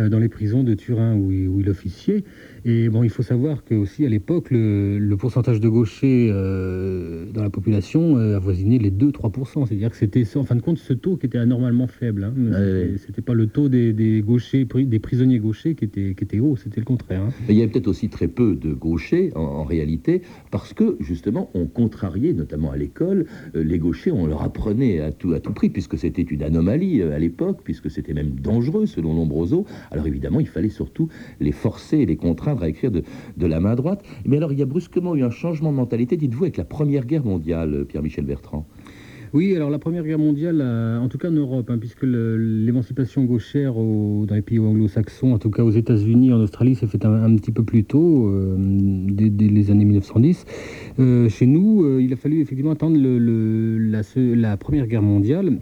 euh, 0.00 0.08
dans 0.08 0.18
les 0.18 0.28
prisons 0.28 0.62
de 0.62 0.74
Turin 0.74 1.14
où 1.14 1.30
il, 1.32 1.48
où 1.48 1.60
il 1.60 1.68
officiait. 1.70 2.24
Et 2.68 2.88
bon, 2.88 3.04
il 3.04 3.10
faut 3.10 3.22
savoir 3.22 3.62
que 3.64 3.76
aussi 3.76 4.04
à 4.04 4.08
l'époque, 4.08 4.50
le, 4.50 4.98
le 4.98 5.16
pourcentage 5.16 5.60
de 5.60 5.68
gauchers 5.68 6.28
euh, 6.32 7.26
dans 7.32 7.44
la 7.44 7.48
population 7.50 8.16
euh, 8.16 8.34
avoisinait 8.34 8.78
les 8.78 8.90
2-3%. 8.90 9.66
C'est-à-dire 9.68 9.88
que 9.88 9.96
c'était, 9.96 10.24
en 10.36 10.42
fin 10.42 10.56
de 10.56 10.60
compte, 10.62 10.78
ce 10.78 10.92
taux 10.92 11.16
qui 11.16 11.26
était 11.26 11.38
anormalement 11.38 11.86
faible. 11.86 12.24
hein. 12.24 12.32
Ouais, 12.36 12.94
C'était- 12.98 13.18
ouais. 13.18 13.22
Pas 13.24 13.34
le 13.34 13.46
taux 13.46 13.68
des, 13.68 13.92
des 13.92 14.20
gauchers, 14.20 14.64
des 14.64 14.98
prisonniers 14.98 15.38
gauchers 15.38 15.76
qui 15.76 15.84
était, 15.84 16.14
qui 16.16 16.24
était 16.24 16.40
haut, 16.40 16.56
c'était 16.56 16.80
le 16.80 16.84
contraire. 16.84 17.22
hein. 17.22 17.28
Il 17.48 17.54
y 17.54 17.62
avait 17.62 17.70
peut-être 17.70 17.86
aussi 17.86 18.08
très 18.08 18.26
peu 18.26 18.56
de 18.56 18.72
gauchers 18.72 19.30
en, 19.36 19.40
en 19.42 19.64
réalité, 19.64 20.22
parce 20.50 20.72
que 20.72 20.96
justement, 20.98 21.50
on 21.54 21.66
contrariait, 21.66 22.32
notamment 22.32 22.72
à 22.72 22.76
l'école, 22.76 23.26
euh, 23.54 23.62
les 23.62 23.78
gauchers, 23.78 24.10
on 24.10 24.26
leur 24.26 24.42
apprenait 24.42 24.98
à 25.00 25.12
tout, 25.12 25.32
à 25.34 25.38
tout 25.40 25.52
prix, 25.52 25.70
puisque 25.70 25.98
c'était 25.98 26.22
une 26.22 26.42
anomalie 26.42 27.00
à 27.02 27.18
l'époque, 27.20 27.58
puisque 27.62 27.90
c'était 27.92 28.12
même 28.14 28.30
dangereux 28.42 28.86
selon 28.86 29.14
Lombroso. 29.14 29.66
Alors 29.92 30.08
évidemment, 30.08 30.40
il 30.40 30.48
fallait 30.48 30.68
surtout 30.68 31.08
les 31.38 31.52
forcer 31.52 31.98
et 31.98 32.06
les 32.06 32.16
contraindre 32.16 32.55
à 32.62 32.68
écrire 32.68 32.90
de, 32.90 33.02
la 33.46 33.60
main 33.60 33.74
droite. 33.74 34.04
Mais 34.24 34.36
alors, 34.36 34.52
il 34.52 34.58
y 34.58 34.62
a 34.62 34.66
brusquement 34.66 35.14
eu 35.14 35.22
un 35.22 35.30
changement 35.30 35.70
de 35.70 35.76
mentalité, 35.76 36.16
dites-vous, 36.16 36.44
avec 36.44 36.56
la 36.56 36.64
Première 36.64 37.06
Guerre 37.06 37.24
mondiale, 37.24 37.74
euh, 37.74 37.84
Pierre-Michel 37.84 38.24
Bertrand. 38.24 38.66
Oui, 39.32 39.54
alors 39.54 39.70
la 39.70 39.78
Première 39.78 40.04
Guerre 40.04 40.18
mondiale, 40.18 40.60
euh, 40.60 40.98
en 40.98 41.08
tout 41.08 41.18
cas 41.18 41.28
en 41.28 41.32
Europe, 41.32 41.68
hein, 41.68 41.78
puisque 41.78 42.04
l'émancipation 42.04 43.24
gauchère 43.24 43.76
au- 43.76 44.24
dans 44.26 44.34
les 44.34 44.42
pays 44.42 44.58
anglo-saxons, 44.58 45.32
en 45.32 45.38
tout 45.38 45.50
cas 45.50 45.62
aux 45.62 45.70
États-Unis, 45.70 46.32
en 46.32 46.40
Australie, 46.40 46.74
s'est 46.74 46.86
fait 46.86 47.04
un, 47.04 47.34
petit 47.36 47.50
peu 47.50 47.62
plus 47.62 47.84
tôt, 47.84 48.28
euh, 48.28 48.56
dès, 48.58 49.30
les 49.48 49.70
années 49.70 49.84
1910. 49.84 50.44
Euh, 50.98 51.28
chez 51.28 51.46
nous, 51.46 51.98
il 51.98 52.12
a 52.12 52.16
fallu 52.16 52.40
effectivement 52.40 52.70
attendre 52.72 52.98
la 52.98 54.56
Première 54.56 54.86
Guerre 54.86 55.02
mondiale. 55.02 55.58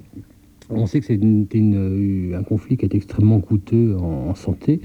On 0.70 0.86
sait 0.86 1.00
que 1.00 1.06
c'était 1.06 1.24
une- 1.58 2.34
un 2.34 2.42
conflit 2.42 2.76
qui 2.76 2.84
a 2.84 2.86
été 2.86 2.96
extrêmement 2.96 3.40
coûteux 3.40 3.96
en, 3.98 4.28
en 4.30 4.34
santé, 4.34 4.80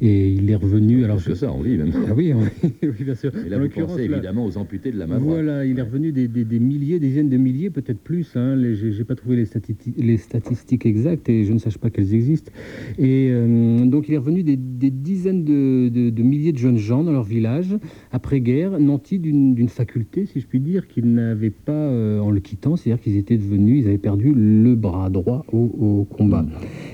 et 0.00 0.28
il 0.28 0.50
est 0.50 0.54
revenu. 0.56 1.04
Alors 1.04 1.22
que 1.22 1.34
ça, 1.34 1.52
on 1.52 1.60
vit 1.62 1.76
même. 1.76 1.92
Ah 2.08 2.12
oui, 2.16 2.32
oui, 2.34 2.70
oui, 2.82 3.04
bien 3.04 3.14
sûr. 3.14 3.30
Et 3.46 3.48
là, 3.48 3.58
En 3.58 3.60
vous 3.60 3.68
pensez 3.68 4.08
là- 4.08 4.16
évidemment 4.16 4.44
aux 4.44 4.58
amputés 4.58 4.90
de 4.90 4.98
la 4.98 5.06
main 5.06 5.18
voilà, 5.18 5.64
il 5.64 5.78
est 5.78 5.82
revenu 5.82 6.10
des, 6.12 6.26
des- 6.28 6.44
des 6.44 6.58
milliers, 6.58 6.98
des 6.98 7.08
dizaines 7.08 7.28
de 7.28 7.36
milliers, 7.36 7.70
peut-être 7.70 8.00
plus. 8.00 8.32
Hein, 8.36 8.56
j'ai, 8.74 9.04
pas 9.04 9.14
trouvé 9.14 9.36
les, 9.36 9.44
stati- 9.44 9.94
les 9.96 10.16
statistiques 10.16 10.84
exactes 10.86 11.28
et 11.28 11.44
je 11.44 11.52
ne 11.52 11.58
sache 11.58 11.78
pas 11.78 11.90
qu'elles 11.90 12.12
existent. 12.14 12.50
Et 12.98 13.28
euh, 13.30 13.84
donc 13.86 14.08
il 14.08 14.14
est 14.14 14.18
revenu 14.18 14.42
des, 14.42 14.56
des 14.56 14.90
dizaines 14.90 15.44
de, 15.44 15.88
de- 15.88 16.10
de 16.10 16.22
milliers 16.22 16.52
de 16.52 16.58
jeunes 16.58 16.78
gens 16.78 17.04
dans 17.04 17.12
leur 17.12 17.24
village 17.24 17.76
après-guerre, 18.12 18.78
nantis 18.80 19.18
d'une, 19.18 19.54
d'une 19.54 19.68
faculté, 19.68 20.26
si 20.26 20.40
je 20.40 20.46
puis 20.46 20.60
dire, 20.60 20.88
qu'ils 20.88 21.12
n'avaient 21.12 21.50
pas 21.50 21.72
euh, 21.72 22.18
en 22.18 22.30
le 22.30 22.40
quittant, 22.40 22.76
c'est-à-dire 22.76 23.02
qu'ils 23.02 23.16
étaient 23.16 23.36
devenus, 23.36 23.84
ils 23.84 23.88
avaient 23.88 23.98
perdu 23.98 24.32
le 24.34 24.74
bras 24.74 25.08
droit 25.08 25.19
au, 25.28 25.40
au 25.52 26.04
combat. 26.04 26.44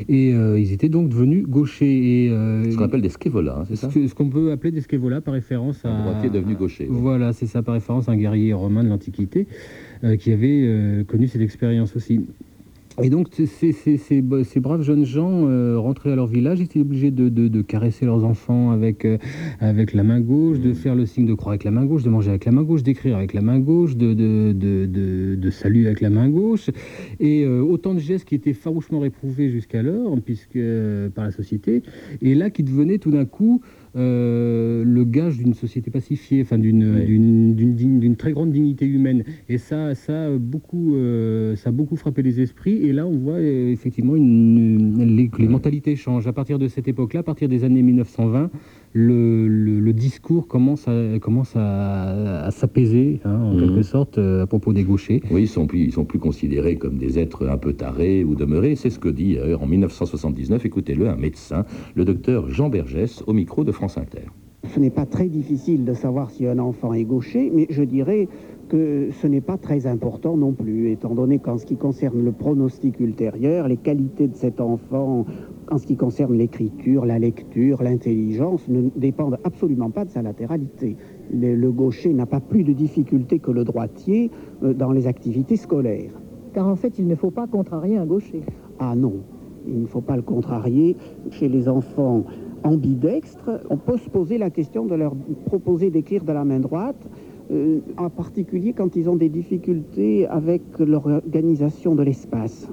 Et 0.09 0.35
euh, 0.35 0.59
ils 0.59 0.73
étaient 0.73 0.89
donc 0.89 1.09
devenus 1.09 1.47
gauchers. 1.47 2.25
Et, 2.25 2.31
euh, 2.31 2.71
Ce 2.71 2.77
qu'on 2.77 2.85
appelle 2.85 3.03
des 3.03 3.09
skévolas, 3.09 3.59
hein, 3.61 3.65
c'est 3.69 3.77
ça 3.77 3.91
ce, 3.91 4.15
qu'on 4.15 4.29
peut 4.29 4.53
appeler 4.53 4.71
des 4.71 4.81
skévolas 4.81 5.21
par 5.21 5.35
référence 5.35 5.85
à. 5.85 5.89
Un 5.91 6.03
droitier 6.03 6.31
devenu 6.31 6.55
gaucher. 6.55 6.87
oui. 6.89 6.99
Voilà, 7.01 7.33
c'est 7.33 7.47
ça, 7.47 7.63
par 7.63 7.75
référence 7.75 8.09
à 8.09 8.13
un 8.13 8.17
guerrier 8.17 8.53
romain 8.53 8.85
de 8.85 8.89
l'Antiquité 8.89 9.47
euh, 10.05 10.17
qui 10.17 10.33
avait 10.33 11.05
connu 11.07 11.29
cette 11.29 11.43
expérience 11.43 11.97
aussi. 11.97 12.27
Et 13.03 13.11
donc, 13.11 13.29
ces, 13.33 13.45
ces- 13.47 13.73
ces- 13.73 13.99
ces 13.99 14.23
ba- 14.23 14.43
ces 14.43 14.59
braves 14.59 14.81
jeunes 14.83 15.05
gens 15.05 15.47
euh, 15.47 15.79
rentraient 15.79 16.13
à 16.13 16.17
leur 16.17 16.27
village, 16.27 16.63
étaient 16.63 16.81
obligés 16.81 17.11
de, 17.11 17.29
de- 17.29 17.49
de 17.49 17.63
caresser 17.63 18.07
leurs 18.07 18.25
enfants 18.25 18.71
avec, 18.71 19.05
euh, 19.05 19.19
avec 19.61 19.93
la 19.93 20.03
main 20.03 20.21
gauche, 20.21 20.61
de 20.61 20.73
faire 20.73 20.95
le 20.95 21.05
signe 21.05 21.27
de 21.27 21.35
croix 21.35 21.53
avec 21.53 21.65
la 21.65 21.71
main 21.71 21.85
gauche, 21.85 22.03
de 22.05 22.09
manger 22.09 22.31
avec 22.31 22.47
la 22.47 22.53
main 22.53 22.63
gauche, 22.63 22.83
d'écrire 22.83 23.17
avec 23.19 23.35
la 23.35 23.43
main 23.43 23.59
gauche, 23.59 23.97
de, 23.97 24.15
de, 24.15 24.53
de, 24.53 24.87
de- 24.87 25.35
de 25.35 25.51
saluer 25.51 25.87
avec 25.87 26.01
la 26.01 26.09
main 26.09 26.29
gauche. 26.31 26.71
Et 27.21 27.45
euh, 27.45 27.61
autant 27.61 27.93
de 27.93 27.99
gestes 27.99 28.25
qui 28.27 28.35
étaient 28.35 28.55
farouchement 28.55 29.01
réprouvés 29.01 29.51
jusqu'alors, 29.51 30.19
puisque 30.25 30.57
euh, 30.57 31.11
par 31.11 31.25
la 31.27 31.33
société, 31.33 31.83
et 32.23 32.35
là 32.35 32.49
qui 32.49 32.63
devenaient 32.63 32.99
tout 32.99 33.11
d'un 33.11 33.27
coup 33.27 33.61
euh, 33.97 34.85
le 34.85 35.05
gage 35.05 35.39
d'une 35.39 35.55
société 35.55 35.91
pacifiée, 35.91 36.43
enfin 36.43 36.59
d'une 36.59 36.85
Oui. 36.85 38.17
très 38.17 38.33
grande 38.33 38.51
dignité 38.51 38.87
humaine. 38.87 39.25
Et 39.49 39.59
ça, 39.59 39.95
ça 39.95 40.27
a 40.27 40.31
beaucoup, 40.39 40.95
euh, 40.97 41.57
ça 41.57 41.71
a 41.71 41.73
beaucoup 41.73 41.97
frappé 41.97 42.23
les 42.23 42.41
esprits. 42.41 42.77
Et 42.87 42.93
là, 42.93 43.07
on 43.07 43.17
voit 43.17 43.35
euh, 43.35 43.71
effectivement 43.73 44.17
une, 44.17 44.97
une- 45.01 45.17
les, 45.17 45.29
que 45.29 45.41
les 45.41 45.49
mentalités 45.49 45.97
changent. 45.97 46.27
À 46.27 46.33
partir 46.33 46.59
de 46.59 46.69
cette 46.69 46.89
époque-là, 46.89 47.21
à 47.21 47.23
partir 47.23 47.49
des 47.49 47.65
années 47.65 47.83
1920, 47.83 48.51
le, 48.93 49.47
le- 49.49 49.81
le 49.81 49.93
discours 49.93 50.47
commence 50.49 50.89
à, 50.89 51.19
commence 51.21 51.53
à, 51.57 52.45
à 52.47 52.51
s'apaiser, 52.51 53.21
hein, 53.25 53.41
en 53.43 53.53
Mhm. 53.55 53.61
quelque 53.61 53.83
sorte, 53.83 54.19
euh, 54.19 54.43
à 54.43 54.47
propos 54.47 54.73
des 54.73 54.85
gauchers. 54.85 55.23
Oui, 55.31 55.43
ils 55.43 55.49
sont 55.49 55.67
plus, 55.67 55.81
ils 55.81 55.93
sont 55.93 56.05
plus 56.05 56.19
considérés 56.19 56.77
comme 56.77 56.97
des 56.97 57.19
êtres 57.19 57.47
un 57.49 57.59
peu 57.59 57.73
tarés 57.75 58.25
ou 58.25 58.35
demeurés. 58.35 58.75
C'est 58.77 58.91
ce 58.91 58.99
que 58.99 59.09
dit 59.09 59.37
d'ailleurs 59.37 59.63
en 59.63 59.67
1979, 59.67 60.65
écoutez-le, 60.65 61.09
un 61.09 61.17
médecin, 61.17 61.65
le 61.95 62.05
docteur 62.05 62.51
Jean 62.51 62.69
Bergès, 62.69 63.23
au 63.27 63.33
micro 63.33 63.65
de 63.65 63.73
France 63.73 63.99
Inter. 63.99 64.23
Ce 64.75 64.81
n'est 64.81 64.91
pas 64.91 65.07
très 65.07 65.29
difficile 65.29 65.85
de 65.85 65.93
savoir 65.95 66.31
si 66.31 66.47
un 66.47 66.59
enfant 66.59 66.93
est 66.93 67.05
gaucher, 67.05 67.53
mais 67.55 67.67
je 67.71 67.83
dirais 67.85 68.29
que 68.69 69.11
ce 69.23 69.29
n'est 69.29 69.41
pas 69.41 69.59
très 69.59 69.87
important 69.87 70.37
non 70.37 70.53
plus, 70.53 70.91
étant 70.91 71.15
donné 71.15 71.39
qu'en 71.39 71.57
ce 71.57 71.65
qui 71.67 71.77
concerne 71.77 72.25
le 72.25 72.33
pronostic 72.33 72.99
ultérieur, 72.99 73.69
les 73.69 73.77
qualités 73.77 74.27
de 74.27 74.35
cet 74.35 74.61
enfant, 74.61 75.25
en 75.71 75.79
ce 75.79 75.87
qui 75.87 75.97
concerne 75.97 76.37
l'écriture, 76.37 77.07
la 77.07 77.19
lecture, 77.19 77.83
l'intelligence, 77.83 78.69
ne 78.69 78.89
dépendent 78.97 79.39
absolument 79.45 79.91
pas 79.91 80.05
de 80.05 80.11
sa 80.11 80.23
latéralité. 80.23 80.97
Le, 81.33 81.55
le 81.55 81.73
gaucher 81.73 82.13
n'a 82.13 82.27
pas 82.27 82.41
plus 82.41 82.63
de 82.65 82.73
difficultés 82.73 83.39
que 83.39 83.51
le 83.51 83.65
droitier 83.65 84.31
euh, 84.63 84.75
dans 84.75 84.93
les 84.93 85.07
activités 85.07 85.57
scolaires. 85.57 86.13
Car 86.53 86.69
en 86.69 86.77
fait, 86.77 86.99
il 86.99 87.07
ne 87.07 87.15
faut 87.15 87.31
pas 87.31 87.47
contrarier 87.47 87.97
un 87.97 88.07
gaucher. 88.07 88.43
Ah 88.79 88.95
non, 88.95 89.15
il 89.67 89.83
ne 89.83 89.87
faut 89.87 90.01
pas 90.01 90.17
le 90.17 90.23
contrarier. 90.23 90.97
Chez 91.31 91.49
les 91.49 91.69
enfants 91.69 92.25
ambidextres, 92.63 93.51
on 93.71 93.77
peut 93.77 93.99
se 93.99 94.09
poser 94.09 94.39
la 94.39 94.51
question 94.51 94.87
de 94.87 94.95
leur 94.95 95.15
proposer 95.45 95.91
d'écrire 95.91 96.25
de 96.25 96.33
la 96.33 96.45
main 96.45 96.61
droite, 96.61 97.09
euh, 97.51 97.81
en 97.97 98.11
particulier 98.11 98.73
quand 98.73 98.97
ils 98.97 99.09
ont 99.09 99.17
des 99.17 99.29
difficultés 99.29 100.27
avec 100.27 100.63
l'organisation 100.79 101.95
de 101.95 102.03
l'espace. 102.03 102.69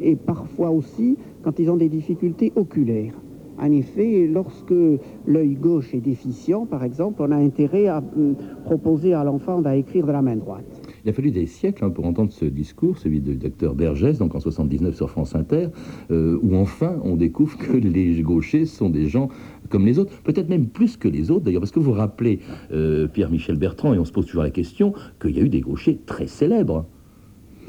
Et 0.00 0.16
parfois 0.16 0.70
aussi 0.70 1.16
quand 1.48 1.58
ils 1.60 1.70
ont 1.70 1.78
des 1.78 1.88
difficultés 1.88 2.52
oculaires. 2.56 3.14
En 3.58 3.72
effet, 3.72 4.28
lorsque 4.30 4.74
l'œil 5.26 5.54
gauche 5.54 5.94
est 5.94 6.00
déficient, 6.00 6.66
par 6.66 6.84
exemple, 6.84 7.22
on 7.22 7.30
a 7.30 7.36
intérêt 7.36 7.86
à 7.86 8.04
hum, 8.16 8.36
proposer 8.66 9.14
à 9.14 9.24
l'enfant 9.24 9.62
d'écrire 9.62 10.06
de 10.06 10.12
la 10.12 10.20
main 10.20 10.36
droite. 10.36 10.66
Il 11.02 11.08
a 11.08 11.14
fallu 11.14 11.30
des 11.30 11.46
siècles 11.46 11.86
hein, 11.86 11.88
pour 11.88 12.04
entendre 12.04 12.32
ce 12.32 12.44
discours, 12.44 12.98
celui 12.98 13.20
du 13.20 13.36
docteur 13.36 13.74
Bergès, 13.74 14.18
donc 14.18 14.34
en 14.34 14.40
79 14.40 14.94
sur 14.94 15.08
France 15.08 15.34
Inter, 15.34 15.68
euh, 16.10 16.38
où 16.42 16.54
enfin 16.54 17.00
on 17.02 17.16
découvre 17.16 17.56
que 17.56 17.72
les 17.78 18.20
gauchers 18.20 18.66
sont 18.66 18.90
des 18.90 19.06
gens 19.06 19.30
comme 19.70 19.86
les 19.86 19.98
autres, 19.98 20.12
peut-être 20.24 20.50
même 20.50 20.66
plus 20.66 20.98
que 20.98 21.08
les 21.08 21.30
autres 21.30 21.46
d'ailleurs, 21.46 21.62
parce 21.62 21.72
que 21.72 21.80
vous 21.80 21.92
vous 21.92 21.98
rappelez 21.98 22.40
euh, 22.72 23.08
Pierre-Michel 23.08 23.56
Bertrand, 23.56 23.94
et 23.94 23.98
on 23.98 24.04
se 24.04 24.12
pose 24.12 24.26
toujours 24.26 24.42
la 24.42 24.50
question, 24.50 24.92
qu'il 25.18 25.34
y 25.34 25.40
a 25.40 25.42
eu 25.42 25.48
des 25.48 25.62
gauchers 25.62 25.98
très 26.04 26.26
célèbres. 26.26 26.84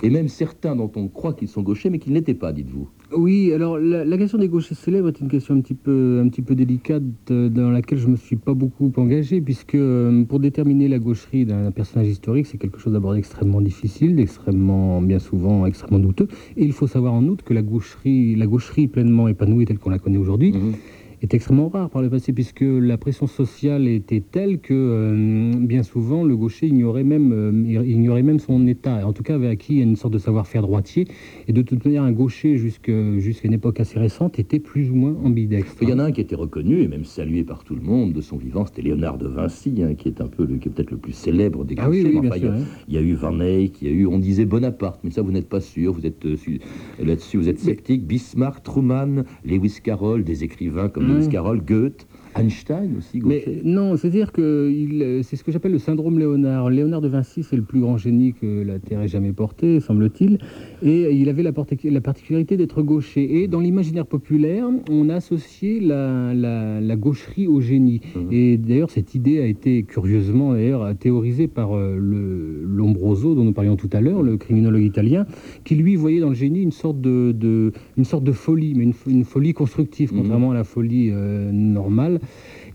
Et 0.03 0.09
même 0.09 0.27
certains 0.27 0.75
dont 0.75 0.91
on 0.95 1.07
croit 1.07 1.33
qu'ils 1.33 1.47
sont 1.47 1.61
gauchers, 1.61 1.89
mais 1.89 1.99
qu'ils 1.99 2.13
n'étaient 2.13 2.33
pas, 2.33 2.53
dites-vous. 2.53 2.87
Oui, 3.17 3.51
alors 3.53 3.79
la, 3.79 4.05
la 4.05 4.17
question 4.17 4.37
des 4.37 4.47
gauchers 4.47 4.75
célèbres 4.75 5.07
est 5.09 5.19
une 5.19 5.27
question 5.29 5.55
un 5.55 5.61
petit 5.61 5.73
peu, 5.73 6.21
un 6.23 6.29
petit 6.29 6.41
peu 6.43 6.53
délicate 6.55 7.01
euh, 7.31 7.49
dans 7.49 7.71
laquelle 7.71 7.97
je 7.97 8.07
me 8.07 8.15
suis 8.15 8.35
pas 8.35 8.53
beaucoup 8.53 8.91
engagé, 8.97 9.41
puisque 9.41 9.75
euh, 9.75 10.23
pour 10.25 10.39
déterminer 10.39 10.87
la 10.87 10.99
gaucherie 10.99 11.45
d'un 11.45 11.71
personnage 11.71 12.07
historique, 12.07 12.45
c'est 12.45 12.57
quelque 12.57 12.79
chose 12.79 12.93
d'abord 12.93 13.13
d'extrêmement 13.13 13.61
difficile, 13.61 14.15
d'extrêmement, 14.15 15.01
bien 15.01 15.19
souvent, 15.19 15.65
extrêmement 15.65 15.99
douteux. 15.99 16.27
Et 16.55 16.63
il 16.65 16.71
faut 16.71 16.87
savoir 16.87 17.13
en 17.13 17.23
outre 17.27 17.43
que 17.43 17.53
la 17.53 17.61
gaucherie, 17.63 18.35
la 18.35 18.45
gaucherie 18.45 18.87
pleinement 18.87 19.27
épanouie 19.27 19.65
telle 19.65 19.79
qu'on 19.79 19.89
la 19.89 19.99
connaît 19.99 20.17
aujourd'hui, 20.17 20.51
Mhm. 20.51 20.73
Est 21.21 21.33
extrêmement 21.33 21.69
rare 21.69 21.89
par 21.89 22.01
le 22.01 22.09
passé, 22.09 22.31
puisque 22.33 22.61
la 22.63 22.97
pression 22.97 23.27
sociale 23.27 23.87
était 23.87 24.21
telle 24.21 24.59
que 24.59 24.73
euh, 24.73 25.53
bien 25.59 25.83
souvent 25.83 26.23
le 26.23 26.35
gaucher 26.37 26.67
ignorait 26.67 27.03
même, 27.03 27.31
euh, 27.33 27.83
ignorait 27.85 28.23
même 28.23 28.39
son 28.39 28.65
état, 28.67 29.05
en 29.05 29.13
tout 29.13 29.23
cas 29.23 29.35
avait 29.35 29.47
acquis 29.47 29.79
une 29.81 29.95
sorte 29.95 30.13
de 30.13 30.17
savoir-faire 30.19 30.61
droitier, 30.61 31.05
et 31.47 31.53
de 31.53 31.61
toute 31.61 31.83
manière 31.85 32.03
un 32.03 32.11
gaucher 32.11 32.57
jusque- 32.57 32.91
jusqu'à 33.17 33.47
une 33.47 33.53
époque 33.53 33.79
assez 33.79 33.99
récente 33.99 34.39
était 34.39 34.59
plus 34.59 34.89
ou 34.91 34.95
moins 34.95 35.15
ambidextre. 35.23 35.75
Il 35.81 35.89
y 35.89 35.93
en 35.93 35.99
a 35.99 36.03
un 36.05 36.11
qui 36.11 36.21
était 36.21 36.35
reconnu 36.35 36.81
et 36.81 36.87
même 36.87 37.05
salué 37.05 37.43
par 37.43 37.63
tout 37.63 37.75
le 37.75 37.81
monde 37.81 38.13
de 38.13 38.21
son 38.21 38.37
vivant, 38.37 38.65
c'était 38.65 38.81
Léonard 38.81 39.17
de 39.17 39.27
Vinci, 39.27 39.73
hein, 39.83 39.95
qui 39.95 40.07
est 40.07 40.21
un 40.21 40.27
peu 40.27 40.45
le, 40.45 40.57
qui 40.57 40.69
est 40.69 40.71
peut-être 40.71 40.91
le 40.91 40.97
plus 40.97 41.13
célèbre 41.13 41.65
des 41.65 41.75
Ah 41.77 41.89
oui, 41.89 42.03
gauchers. 42.03 42.09
oui, 42.09 42.15
mais 42.15 42.21
bien 42.21 42.29
enfin, 42.29 42.37
il, 42.37 42.43
y 42.43 42.45
sûr, 42.45 42.51
a, 42.53 42.55
hein. 42.57 42.65
il 42.87 42.93
y 42.93 42.97
a 42.97 43.01
eu 43.01 43.13
Van 43.13 43.39
Eyck, 43.39 43.81
il 43.81 43.87
y 43.87 43.91
a 43.91 43.93
eu, 43.93 44.05
on 44.07 44.19
disait 44.19 44.45
Bonaparte, 44.45 44.99
mais 45.03 45.11
ça 45.11 45.21
vous 45.21 45.31
n'êtes 45.31 45.49
pas 45.49 45.59
sûr, 45.59 45.93
vous 45.93 46.05
êtes 46.05 46.25
euh, 46.25 46.35
su- 46.37 46.59
là-dessus, 47.03 47.37
vous 47.37 47.49
êtes 47.49 47.59
sceptique. 47.59 48.05
Bismarck, 48.05 48.63
Truman, 48.63 49.23
Lewis 49.45 49.79
Carroll, 49.83 50.23
des 50.23 50.43
écrivains 50.43 50.87
comme. 50.89 51.08
Lewis 51.09 51.27
Carroll, 51.27 51.57
Goethe, 51.57 52.05
Einstein 52.35 52.97
aussi, 52.97 53.21
Mais 53.23 53.39
gaucher. 53.39 53.61
non, 53.63 53.97
c'est-à-dire 53.97 54.31
que 54.31 54.41
euh, 54.41 55.21
c'est 55.23 55.35
ce 55.35 55.43
que 55.43 55.51
j'appelle 55.51 55.71
le 55.71 55.79
syndrome 55.79 56.19
Léonard. 56.19 56.69
Léonard 56.69 57.01
de 57.01 57.07
Vinci, 57.07 57.43
c'est 57.43 57.55
le 57.55 57.63
plus 57.63 57.79
grand 57.81 57.97
génie 57.97 58.33
que 58.33 58.63
la 58.63 58.79
Terre 58.79 59.01
ait 59.01 59.07
jamais 59.07 59.31
porté, 59.33 59.79
semble-t-il. 59.79 60.37
Et 60.83 61.11
il 61.11 61.27
avait 61.29 61.43
la, 61.43 61.51
partic- 61.51 61.89
la 61.89 62.01
particularité 62.01 62.55
d'être 62.57 62.81
gaucher. 62.81 63.41
Et 63.41 63.47
dans 63.47 63.59
l'imaginaire 63.59 64.05
populaire, 64.05 64.67
on 64.89 65.09
a 65.09 65.15
associé 65.15 65.79
la, 65.79 66.33
la- 66.33 66.79
la 66.81 66.95
gaucherie 66.95 67.47
au 67.47 67.61
génie. 67.61 68.01
Mhm. 68.15 68.27
Et 68.31 68.57
d'ailleurs, 68.57 68.89
cette 68.91 69.15
idée 69.15 69.39
a 69.39 69.45
été 69.45 69.83
curieusement 69.83 70.53
d'ailleurs 70.53 70.95
théorisée 70.97 71.47
par 71.47 71.75
euh, 71.75 71.97
le 71.99 72.63
Lombroso, 72.65 73.35
dont 73.35 73.43
nous 73.43 73.53
parlions 73.53 73.75
tout 73.75 73.89
à 73.91 74.01
l'heure, 74.01 74.21
le 74.21 74.37
criminologue 74.37 74.83
italien, 74.83 75.25
qui 75.63 75.75
lui 75.75 75.95
voyait 75.95 76.19
dans 76.21 76.29
le 76.29 76.35
génie 76.35 76.61
une 76.61 76.71
sorte 76.71 77.01
de, 77.01 77.31
de- 77.31 77.71
une 77.97 78.05
sorte 78.05 78.23
de 78.23 78.31
folie, 78.31 78.73
mais 78.75 78.91
une 79.07 79.23
folie 79.25 79.53
constructive, 79.53 80.13
Mhm. 80.13 80.19
contrairement 80.19 80.51
à 80.51 80.53
la 80.53 80.63
folie 80.63 81.09
euh, 81.11 81.51
normale. 81.51 82.18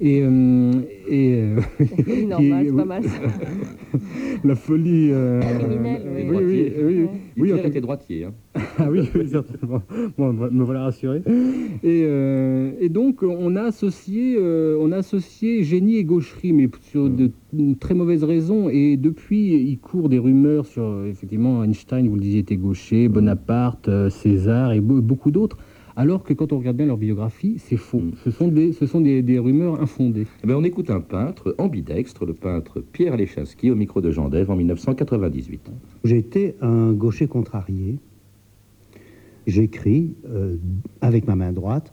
Et, 0.00 0.22
euh, 0.22 0.72
et 1.08 1.34
euh, 1.34 1.60
folie 2.04 2.26
normale, 2.26 2.62
qui- 2.64 2.70
c'est 2.70 2.76
pas 2.76 2.84
mal, 2.84 3.04
ça. 3.04 3.10
la 4.44 4.54
folie 4.56 5.08
euh, 5.12 5.40
Criminelle, 5.40 6.02
oui. 6.06 6.22
oui, 6.28 6.36
oui, 6.36 6.44
oui, 6.44 6.72
oui, 6.84 7.02
Ouais. 7.04 7.08
oui, 7.36 7.52
en 7.52 7.56
Hitler 7.56 7.62
tout- 7.62 7.68
était 7.68 7.80
droitier. 7.80 8.24
hein. 8.24 8.32
ah 8.78 8.88
oui, 8.90 9.08
oui, 9.14 9.28
certainement. 9.28 9.82
Bon, 10.18 10.32
me 10.32 10.64
voilà 10.64 10.82
rassuré. 10.84 11.22
Et, 11.82 12.02
euh, 12.06 12.72
et 12.80 12.88
donc, 12.88 13.22
on 13.22 13.54
a 13.56 13.62
associé, 13.62 14.36
euh, 14.38 14.76
on 14.80 14.90
a 14.92 14.96
associé 14.98 15.62
génie 15.62 15.96
et 15.96 16.04
gaucherie, 16.04 16.52
mais 16.52 16.68
sur 16.82 17.08
de 17.08 17.30
très 17.78 17.94
mauvaises 17.94 18.24
raisons. 18.24 18.68
Et 18.68 18.96
depuis, 18.96 19.54
il 19.54 19.78
court 19.78 20.08
des 20.08 20.18
rumeurs 20.18 20.66
sur, 20.66 20.82
euh, 20.82 21.06
effectivement, 21.08 21.62
Einstein, 21.62 22.08
vous 22.08 22.16
le 22.16 22.20
disiez, 22.20 22.40
était 22.40 22.56
gaucher, 22.56 23.08
Bonaparte, 23.08 23.88
euh, 23.88 24.10
César 24.10 24.72
et 24.72 24.80
be- 24.80 25.00
beaucoup 25.00 25.30
d'autres. 25.30 25.58
Alors 25.96 26.24
que 26.24 26.32
quand 26.32 26.52
on 26.52 26.58
regarde 26.58 26.76
bien 26.76 26.86
leur 26.86 26.96
biographie, 26.96 27.56
c'est 27.58 27.76
faux. 27.76 28.00
Mm. 28.00 28.12
Ce 28.24 28.30
sont 28.30 28.48
des, 28.48 28.72
ce 28.72 28.86
sont 28.86 29.00
des, 29.00 29.22
des 29.22 29.38
rumeurs 29.38 29.80
infondées. 29.80 30.26
Eh 30.42 30.46
ben, 30.46 30.56
on 30.56 30.64
écoute 30.64 30.90
un 30.90 31.00
peintre 31.00 31.54
ambidextre, 31.58 32.26
le 32.26 32.34
peintre 32.34 32.80
Pierre 32.80 33.16
Lechinski, 33.16 33.70
au 33.70 33.76
micro 33.76 34.00
de 34.00 34.10
Jean 34.10 34.28
Dève 34.28 34.50
en 34.50 34.56
1998. 34.56 35.70
J'étais 36.04 36.56
un 36.60 36.92
gaucher 36.92 37.28
contrarié. 37.28 37.98
J'écris 39.46 40.14
euh, 40.28 40.56
avec 41.00 41.26
ma 41.26 41.36
main 41.36 41.52
droite, 41.52 41.92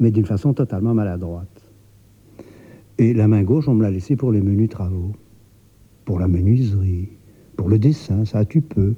mais 0.00 0.10
d'une 0.10 0.24
façon 0.24 0.54
totalement 0.54 0.94
maladroite. 0.94 1.70
Et 2.98 3.14
la 3.14 3.28
main 3.28 3.42
gauche, 3.42 3.68
on 3.68 3.74
me 3.74 3.82
l'a 3.82 3.90
laissée 3.90 4.16
pour 4.16 4.32
les 4.32 4.40
menus 4.40 4.68
travaux, 4.68 5.12
pour 6.04 6.18
la 6.18 6.28
menuiserie, 6.28 7.10
pour 7.56 7.68
le 7.68 7.78
dessin, 7.78 8.24
ça 8.24 8.44
tu 8.44 8.62
peux. 8.62 8.94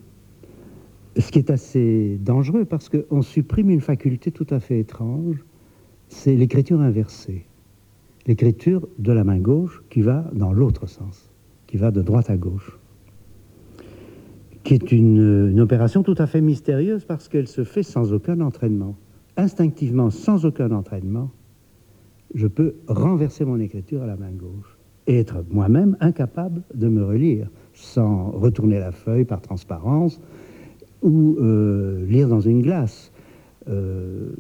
Ce 1.19 1.31
qui 1.31 1.39
est 1.39 1.51
assez 1.51 2.19
dangereux 2.21 2.65
parce 2.65 2.89
qu'on 2.89 3.23
supprime 3.23 3.71
une 3.71 3.81
faculté 3.81 4.31
tout 4.31 4.47
à 4.51 4.61
fait 4.61 4.81
étrange, 4.81 5.45
c'est 6.09 6.35
l'écriture 6.35 6.81
inversée. 6.81 7.47
L'écriture 8.27 8.89
de 8.99 9.13
la 9.13 9.23
main 9.23 9.39
gauche 9.39 9.83
qui 9.91 10.01
va 10.01 10.31
dans 10.33 10.53
l'autre 10.53 10.87
sens, 10.87 11.31
qui 11.67 11.77
va 11.77 11.91
de 11.91 12.03
droite 12.03 12.31
à 12.31 12.37
gauche 12.37 12.79
qui 14.65 14.73
est 14.73 14.93
une, 14.93 15.61
opération 15.61 16.03
tout 16.03 16.15
à 16.19 16.27
fait 16.27 16.41
mystérieuse 16.41 17.05
parce 17.05 17.29
qu'elle 17.29 17.47
se 17.47 17.65
fait 17.65 17.83
sans 17.83 18.13
aucun 18.13 18.41
entraînement. 18.41 18.97
Instinctivement, 19.37 20.11
sans 20.11 20.47
aucun 20.47 20.71
entraînement, 20.73 21.31
je 22.35 22.47
peux 22.47 22.75
renverser 22.89 23.45
mon 23.45 23.61
écriture 23.61 24.03
à 24.03 24.07
la 24.07 24.17
main 24.17 24.33
gauche 24.33 24.79
et 25.07 25.19
être 25.19 25.45
moi-même 25.51 25.97
incapable 26.01 26.63
de 26.75 26.89
me 26.89 27.05
relire 27.05 27.49
sans 27.75 28.31
retourner 28.31 28.79
la 28.79 28.91
feuille 28.91 29.27
par 29.27 29.43
transparence 29.43 30.21
ou 31.05 31.37
euh, 31.39 32.05
lire 32.07 32.29
dans 32.29 32.41
une 32.41 32.63
glace. 32.63 33.13
Euh, 33.69 34.31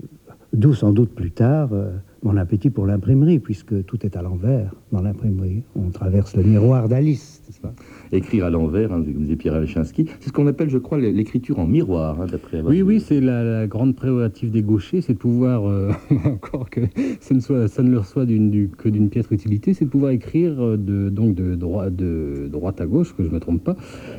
D'où 0.52 0.72
sans 0.72 0.92
doute 0.92 1.10
plus 1.10 1.32
tard 1.32 1.70
euh, 1.72 1.90
mon 2.24 2.36
appétit 2.38 2.70
pour 2.70 2.86
l'imprimerie, 2.86 3.38
puisque 3.38 3.84
tout 3.84 4.04
est 4.04 4.16
à 4.16 4.22
l'envers 4.22 4.74
dans 4.92 5.02
l'imprimerie. 5.02 5.62
On 5.76 5.90
traverse 5.90 6.34
le 6.36 6.42
miroir 6.42 6.88
d'Alice, 6.88 7.42
n'est-ce 7.46 7.60
pas? 7.60 7.72
Écrire 8.12 8.46
à 8.46 8.50
l'envers, 8.50 8.92
hein, 8.92 9.02
comme 9.04 9.12
disait 9.22 9.36
Pierre 9.36 9.60
Lechinski, 9.60 10.06
c'est 10.20 10.28
ce 10.28 10.32
qu'on 10.32 10.46
appelle, 10.46 10.70
je 10.70 10.78
crois, 10.78 10.98
l'écriture 10.98 11.58
en 11.58 11.66
miroir, 11.66 12.20
hein, 12.20 12.26
d'après 12.30 12.62
Oui, 12.62 12.80
oui, 12.82 13.00
c'est 13.00 13.20
la, 13.20 13.44
la 13.44 13.66
grande 13.66 13.94
prérogative 13.94 14.50
des 14.50 14.62
gauchers, 14.62 15.00
c'est 15.02 15.12
de 15.12 15.18
pouvoir, 15.18 15.68
euh, 15.68 15.90
encore 16.24 16.70
que 16.70 16.80
ça 17.20 17.34
ne, 17.34 17.40
soit, 17.40 17.68
ça 17.68 17.82
ne 17.82 17.90
leur 17.90 18.06
soit 18.06 18.24
du- 18.24 18.70
que 18.78 18.88
d'une 18.88 19.10
piètre 19.10 19.32
utilité, 19.32 19.74
c'est 19.74 19.84
de 19.84 19.90
pouvoir 19.90 20.12
écrire 20.12 20.54
euh, 20.64 20.76
de, 20.78 21.10
donc 21.10 21.34
de, 21.34 21.54
droi- 21.54 21.90
de 21.90 22.48
droite 22.50 22.80
à 22.80 22.86
gauche, 22.86 23.14
que 23.14 23.22
je 23.22 23.28
ne 23.28 23.34
me 23.34 23.40
trompe 23.40 23.62
pas, 23.62 23.76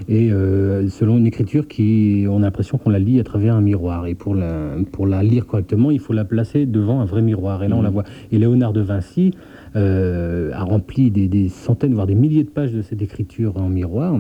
et 0.08 0.32
euh, 0.32 0.88
selon 0.90 1.18
une 1.18 1.26
écriture 1.26 1.68
qui, 1.68 2.26
on 2.30 2.38
a 2.38 2.42
l'impression 2.42 2.78
qu'on 2.78 2.92
la 2.92 3.00
lit 3.00 3.20
à 3.20 3.24
travers 3.24 3.56
un 3.56 3.62
miroir. 3.62 4.06
Et 4.06 4.14
pour 4.16 4.36
la, 4.36 4.76
pour 4.92 5.08
la 5.08 5.24
lire 5.24 5.48
correctement, 5.48 5.90
il 5.90 6.00
faut 6.00 6.14
la 6.14 6.26
placer 6.26 6.66
devant 6.68 7.00
un 7.02 7.06
vrai 7.06 7.22
miroir. 7.24 7.64
Et 7.64 7.68
là, 7.68 7.76
on 7.76 7.82
la 7.82 7.90
Et 8.32 8.38
Léonard 8.38 8.74
de 8.74 8.82
Vinci 8.82 9.32
euh, 9.76 10.52
a 10.54 10.64
rempli 10.64 11.12
des 11.12 11.50
centaines, 11.50 11.94
voire 11.94 12.08
des 12.08 12.16
milliers 12.16 12.44
de 12.44 12.50
pages 12.50 12.72
de 12.72 12.82
cette 12.82 13.02
écriture 13.02 13.58
en 13.58 13.70
miroir. 13.70 14.20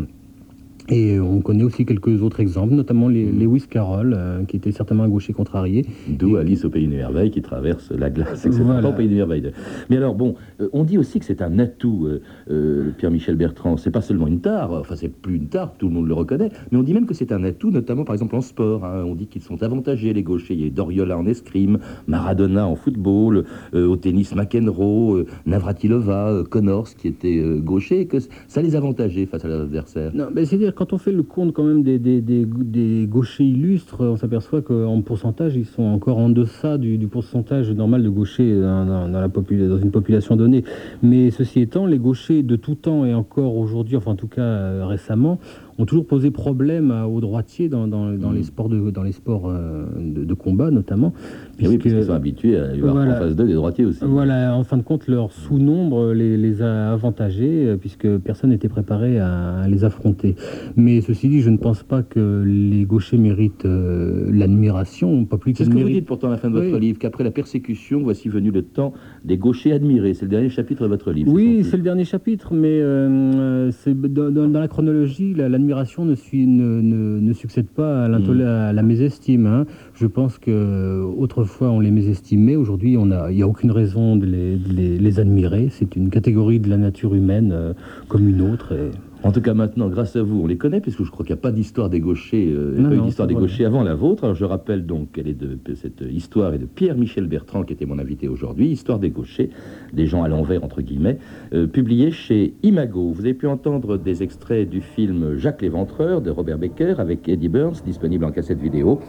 Et 0.89 1.19
on 1.19 1.41
connaît 1.41 1.63
aussi 1.63 1.85
quelques 1.85 2.21
autres 2.21 2.39
exemples, 2.39 2.75
notamment 2.75 3.07
les, 3.07 3.31
Lewis 3.31 3.65
Carroll, 3.69 4.13
euh, 4.15 4.43
qui 4.43 4.57
était 4.57 4.71
certainement 4.71 5.03
un 5.03 5.09
gaucher 5.09 5.33
contrarié. 5.33 5.85
D'où 6.07 6.35
Alice 6.35 6.63
au 6.63 6.69
Pays 6.69 6.87
des 6.87 6.97
Merveilles 6.97 7.31
qui 7.31 7.41
traverse 7.41 7.91
la 7.91 8.09
glace, 8.11 8.45
etc. 8.45 8.61
Voilà. 8.63 8.81
Pas 8.81 8.89
au 8.89 8.93
Pays 8.93 9.07
des 9.07 9.15
Merveilles. 9.15 9.51
Mais 9.89 9.97
alors, 9.97 10.13
bon, 10.13 10.35
euh, 10.61 10.69
on 10.73 10.83
dit 10.83 10.99
aussi 10.99 11.19
que 11.19 11.25
c'est 11.25 11.41
un 11.41 11.57
atout, 11.57 12.05
euh, 12.05 12.21
euh, 12.51 12.91
Pierre-Michel 12.97 13.35
Bertrand. 13.35 13.77
C'est 13.77 13.89
pas 13.89 14.01
seulement 14.01 14.27
une 14.27 14.41
tare, 14.41 14.73
enfin, 14.73 14.95
c'est 14.95 15.09
plus 15.09 15.37
une 15.37 15.47
tare, 15.47 15.73
tout 15.77 15.87
le 15.87 15.93
monde 15.93 16.07
le 16.07 16.13
reconnaît, 16.13 16.49
mais 16.71 16.77
on 16.77 16.83
dit 16.83 16.93
même 16.93 17.07
que 17.07 17.15
c'est 17.15 17.31
un 17.31 17.43
atout, 17.43 17.71
notamment 17.71 18.03
par 18.03 18.13
exemple 18.13 18.35
en 18.35 18.41
sport. 18.41 18.85
hein. 18.85 19.03
On 19.07 19.15
dit 19.15 19.25
qu'ils 19.25 19.41
sont 19.41 19.63
avantagés, 19.63 20.13
les 20.13 20.21
gauchers. 20.23 20.53
Il 20.53 20.63
y 20.63 20.67
a 20.67 20.69
Doriola 20.69 21.17
en 21.17 21.25
escrime, 21.25 21.79
Maradona 22.07 22.67
en 22.67 22.75
football, 22.75 23.45
euh, 23.73 23.87
au 23.87 23.95
tennis 23.95 24.35
McEnroe, 24.35 25.15
euh, 25.17 25.25
Navratilova, 25.47 26.29
euh, 26.29 26.43
Connors 26.43 26.89
qui 26.95 27.07
était 27.07 27.39
euh, 27.39 27.59
gaucher, 27.59 28.01
et 28.01 28.05
que 28.05 28.17
ça 28.47 28.61
les 28.61 28.75
avantageait 28.75 29.25
face 29.25 29.43
à 29.45 29.47
leurs 29.47 29.61
adversaires. 29.61 30.11
Non, 30.13 30.27
mais 30.33 30.45
c'est-à-dire, 30.45 30.74
quand 30.75 30.93
on 30.93 30.97
fait 30.97 31.11
le 31.11 31.23
compte 31.23 31.53
quand 31.53 31.63
même 31.63 31.83
des, 31.83 33.07
gauchers 33.07 33.45
illustres, 33.45 34.01
on 34.01 34.17
s'aperçoit 34.17 34.61
qu'en 34.61 35.01
pourcentage, 35.01 35.55
ils 35.55 35.65
sont 35.65 35.83
encore 35.83 36.17
en 36.17 36.29
deçà 36.29 36.77
du, 36.77 37.07
pourcentage 37.07 37.71
normal 37.71 38.03
de 38.03 38.09
gauchers 38.09 38.59
dans, 38.59 39.07
dans 39.09 39.77
une 39.77 39.91
population 39.91 40.35
donnée. 40.35 40.63
Mais 41.01 41.31
ceci 41.31 41.61
étant, 41.61 41.85
les 41.85 41.97
gauchers 41.97 42.43
de 42.43 42.55
tout 42.55 42.75
temps 42.75 43.05
et 43.05 43.13
encore 43.13 43.55
aujourd'hui, 43.55 43.95
enfin 43.95 44.11
en 44.11 44.15
tout 44.15 44.27
cas 44.27 44.41
euh, 44.41 44.85
récemment, 44.85 45.39
ont 45.77 45.85
toujours 45.85 46.05
posé 46.07 46.31
problème 46.31 46.91
aux 46.91 47.19
droitiers 47.19 47.67
dans, 47.69 47.87
dans- 47.87 48.11
dans 48.13 48.31
Mm. 48.31 48.35
les 48.35 48.43
sports, 48.43 48.69
de, 48.69 48.91
dans 48.91 49.03
les 49.03 49.11
sports 49.11 49.49
euh, 49.49 49.85
de, 49.99 50.23
de 50.23 50.33
combat 50.33 50.71
notamment. 50.71 51.13
Et 51.59 51.67
oui, 51.67 51.75
parce 51.77 51.77
puisque- 51.77 51.95
qu'ils 51.97 52.05
sont 52.05 52.13
habitués 52.13 52.57
à 52.57 52.65
avoir 52.71 52.93
Voilà. 52.95 53.15
en 53.17 53.19
face 53.19 53.35
d'eux 53.35 53.45
des 53.47 53.53
droitiers 53.53 53.85
aussi. 53.85 53.99
Voilà, 54.03 54.55
en 54.55 54.63
fin 54.63 54.77
de 54.77 54.83
compte, 54.83 55.07
leur 55.07 55.31
sous-nombre 55.31 56.13
les, 56.13 56.37
les 56.37 56.61
a 56.61 56.91
avantagés 56.93 57.65
euh, 57.67 57.77
puisque 57.77 58.07
personne 58.17 58.51
n'était 58.51 58.69
préparé 58.69 59.19
à, 59.19 59.67
les 59.67 59.83
affronter. 59.83 60.35
Mais 60.77 61.01
ceci 61.01 61.27
dit, 61.29 61.41
je 61.41 61.49
ne 61.49 61.57
pense 61.57 61.83
pas 61.83 62.03
que 62.03 62.43
les 62.45 62.85
gauchers 62.85 63.17
méritent 63.17 63.65
euh, 63.65 64.29
l'admiration, 64.31 65.25
pas 65.25 65.37
plus 65.37 65.53
C'est 65.55 65.65
ce 65.65 65.69
que 65.69 65.77
vous 65.77 65.89
dites 65.89 66.05
pourtant 66.05 66.27
à 66.27 66.31
la 66.31 66.37
fin 66.37 66.49
de 66.49 66.53
votre 66.53 66.73
Oui. 66.73 66.79
livre, 66.79 66.99
qu'après 66.99 67.23
la 67.23 67.31
persécution, 67.31 68.01
voici 68.01 68.29
venu 68.29 68.51
le 68.51 68.61
temps 68.61 68.93
des 69.23 69.37
gauchers 69.37 69.73
admirés. 69.73 70.13
C'est 70.13 70.25
le 70.25 70.31
dernier 70.31 70.49
chapitre 70.49 70.83
de 70.83 70.87
votre 70.87 71.11
livre. 71.11 71.31
Oui, 71.33 71.63
c'est 71.63 71.77
le 71.77 71.83
dernier 71.83 72.05
chapitre, 72.05 72.53
mais 72.53 72.79
euh, 72.81 73.71
c'est 73.71 73.99
dans, 73.99 74.29
dans- 74.31 74.47
dans 74.47 74.59
la 74.59 74.67
chronologie, 74.67 75.33
la- 75.33 75.49
l'admiration 75.65 76.05
ne, 76.05 76.13
suit- 76.13 76.45
ne, 76.45 76.79
ne- 76.81 77.19
ne 77.19 77.33
succède 77.33 77.65
pas 77.67 78.05
à, 78.05 78.07
Mm. 78.07 78.41
à 78.41 78.71
la 78.73 78.83
mésestime. 78.83 79.47
hein. 79.47 79.65
Je 79.95 80.05
pense 80.05 80.37
que 80.37 80.51
euh, 80.51 81.01
autrefois 81.17 81.71
on 81.71 81.79
les 81.79 81.89
mésestimait, 81.89 82.55
aujourd'hui 82.55 82.97
on 82.99 83.09
a- 83.09 83.31
il 83.31 83.37
n'y 83.37 83.41
a 83.41 83.47
aucune 83.47 83.71
raison 83.71 84.15
de 84.15 84.25
les, 84.27 84.57
de 84.57 84.71
les- 84.71 84.97
les 84.99 85.19
admirer. 85.19 85.69
C'est 85.71 85.95
une 85.95 86.09
catégorie 86.11 86.59
de 86.59 86.69
la 86.69 86.77
nature 86.77 87.15
humaine 87.15 87.51
euh, 87.51 87.73
comme 88.07 88.29
une 88.29 88.41
autre. 88.41 88.73
et- 88.73 88.91
En 89.25 89.31
tout 89.31 89.41
cas, 89.41 89.55
maintenant, 89.55 89.89
grâce 89.89 90.15
à 90.15 90.21
vous, 90.21 90.41
on 90.43 90.45
les 90.45 90.55
connaît, 90.55 90.81
puisque 90.81 91.03
je 91.03 91.09
crois 91.09 91.25
qu'il 91.25 91.33
n'y 91.33 91.39
a 91.39 91.41
pas 91.41 91.51
d'histoire 91.51 91.89
des 91.89 91.99
gauchers, 91.99 92.47
euh, 92.47 92.75
Non, 92.77 92.89
pas 92.89 92.95
eu 92.95 93.01
d'histoire 93.01 93.27
des 93.27 93.33
vrai. 93.33 93.41
gauchers 93.41 93.65
avant 93.65 93.81
la 93.81 93.95
vôtre. 93.95 94.23
Alors, 94.23 94.35
je 94.35 94.45
rappelle 94.45 94.85
donc 94.85 95.07
quelle 95.13 95.27
est 95.27 95.33
de, 95.33 95.57
de 95.65 95.73
cette 95.73 96.03
histoire 96.07 96.53
est 96.53 96.59
de 96.59 96.67
Pierre-Michel 96.67 97.25
Bertrand, 97.25 97.63
qui 97.63 97.73
était 97.73 97.87
mon 97.87 97.97
invité 97.97 98.27
aujourd'hui, 98.27 98.67
Histoire 98.67 98.99
des 98.99 99.09
gauchers, 99.09 99.49
des 99.93 100.05
gens 100.05 100.21
à 100.21 100.27
l'envers, 100.27 100.63
entre 100.63 100.83
guillemets, 100.83 101.17
euh, 101.55 101.65
publié 101.65 102.11
chez 102.11 102.53
Imago. 102.61 103.13
Vous 103.15 103.21
avez 103.21 103.33
pu 103.33 103.47
entendre 103.47 103.97
des 103.97 104.21
extraits 104.21 104.69
du 104.69 104.81
film 104.81 105.37
Jacques 105.37 105.63
l'Éventreur 105.63 106.21
de 106.21 106.29
Robert 106.29 106.59
Becker 106.59 106.93
avec 106.99 107.27
Eddie 107.27 107.49
Burns, 107.49 107.81
disponible 107.83 108.25
en 108.25 108.31
cassette 108.31 108.59
vidéo. 108.59 108.99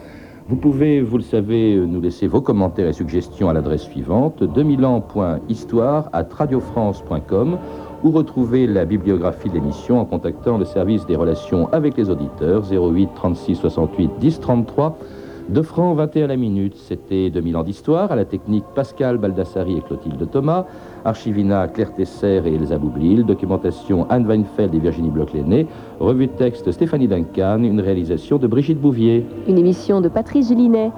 Vous 0.49 0.55
pouvez, 0.55 1.01
vous 1.01 1.17
le 1.17 1.23
savez, 1.23 1.75
nous 1.75 1.99
laisser 2.01 2.25
vos 2.25 2.41
commentaires 2.41 2.87
et 2.87 2.93
suggestions 2.93 3.49
à 3.49 3.53
l'adresse 3.53 3.83
suivante 3.83 4.43
2000 4.43 4.85
ans.histoire 4.85 6.09
à 6.13 6.23
radiofrance.com 6.23 7.57
ou 8.03 8.11
retrouver 8.11 8.67
la 8.67 8.85
bibliographie 8.85 9.49
de 9.49 9.55
l'émission 9.55 9.99
en 9.99 10.05
contactant 10.05 10.57
le 10.57 10.65
service 10.65 11.05
des 11.05 11.15
relations 11.15 11.67
avec 11.71 11.97
les 11.97 12.09
auditeurs 12.09 12.63
08 12.71 13.09
36 13.15 13.55
68 13.55 14.11
10 14.19 14.39
33 14.39 14.97
2 15.49 15.61
francs 15.63 15.95
21 15.95 16.27
la 16.27 16.35
minute. 16.35 16.75
C'était 16.75 17.29
2000 17.29 17.55
ans 17.57 17.63
d'histoire 17.63 18.11
à 18.11 18.15
la 18.15 18.25
technique 18.25 18.65
Pascal 18.75 19.17
Baldassari 19.17 19.77
et 19.77 19.81
Clotilde 19.81 20.29
Thomas, 20.29 20.65
Archivina 21.05 21.67
Claire 21.69 21.95
Tesser 21.95 22.41
et 22.45 22.55
Elsa 22.55 22.77
Boublil, 22.77 23.23
documentation 23.23 24.05
Anne 24.09 24.27
Weinfeld 24.27 24.75
et 24.75 24.79
Virginie 24.79 25.09
Bloch-Lenné, 25.09 25.67
revue 25.99 26.27
de 26.27 26.33
texte 26.33 26.69
Stéphanie 26.71 27.07
Duncan, 27.07 27.63
une 27.63 27.79
réalisation 27.79 28.37
de 28.37 28.47
Brigitte 28.47 28.79
Bouvier. 28.79 29.25
Une 29.47 29.57
émission 29.57 30.01
de 30.01 30.09
Patrice 30.09 30.49
Gélinet. 30.49 30.91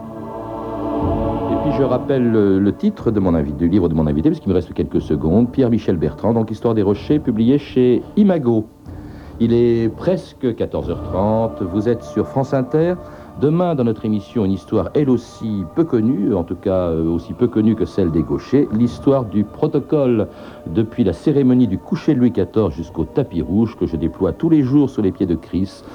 Je 1.77 1.84
rappelle 1.84 2.32
le, 2.32 2.71
titre 2.73 3.12
de 3.12 3.19
mon 3.19 3.32
du 3.41 3.69
livre 3.69 3.89
de 3.89 3.93
mon 3.93 4.08
invité, 4.08 4.29
parce 4.29 4.39
qu'il 4.39 4.49
me 4.49 4.55
reste 4.55 4.73
quelques 4.73 5.01
secondes, 5.01 5.51
Pierre-Michel 5.51 5.97
Bertrand, 5.97 6.34
donc 6.34 6.51
Histoire 6.51 6.73
des 6.73 6.82
Rochers, 6.82 7.19
publié 7.19 7.58
chez 7.58 8.01
Imago. 8.17 8.67
Il 9.39 9.53
est 9.53 9.88
presque 9.95 10.43
14h30, 10.43 11.63
vous 11.63 11.88
êtes 11.88 12.03
sur 12.03 12.27
France 12.27 12.53
Inter. 12.53 12.95
Demain, 13.39 13.73
dans 13.73 13.86
notre 13.86 14.03
émission, 14.03 14.43
une 14.43 14.51
histoire 14.51 14.89
elle 14.93 15.10
aussi 15.10 15.63
peu 15.75 15.86
connue, 15.86 16.34
en 16.34 16.43
tout 16.43 16.58
cas 16.58 16.89
euh, 16.89 17.05
aussi 17.05 17.32
peu 17.32 17.47
connue 17.47 17.73
que 17.73 17.86
celle 17.86 18.12
des 18.12 18.21
gauchers, 18.21 18.67
l'histoire 18.73 19.23
du 19.23 19.45
protocole 19.45 20.27
depuis 20.67 21.05
la 21.05 21.13
cérémonie 21.13 21.67
du 21.67 21.77
coucher 21.77 22.15
de 22.15 22.19
Louis 22.19 22.32
XIV 22.32 22.71
jusqu'au 22.71 23.05
tapis 23.05 23.41
rouge 23.41 23.77
que 23.79 23.86
je 23.86 23.95
déploie 23.95 24.34
tous 24.34 24.49
les 24.49 24.62
jours 24.62 24.89
sous 24.89 25.01
les 25.01 25.13
pieds 25.13 25.25
de 25.25 25.36
Chris 25.36 25.84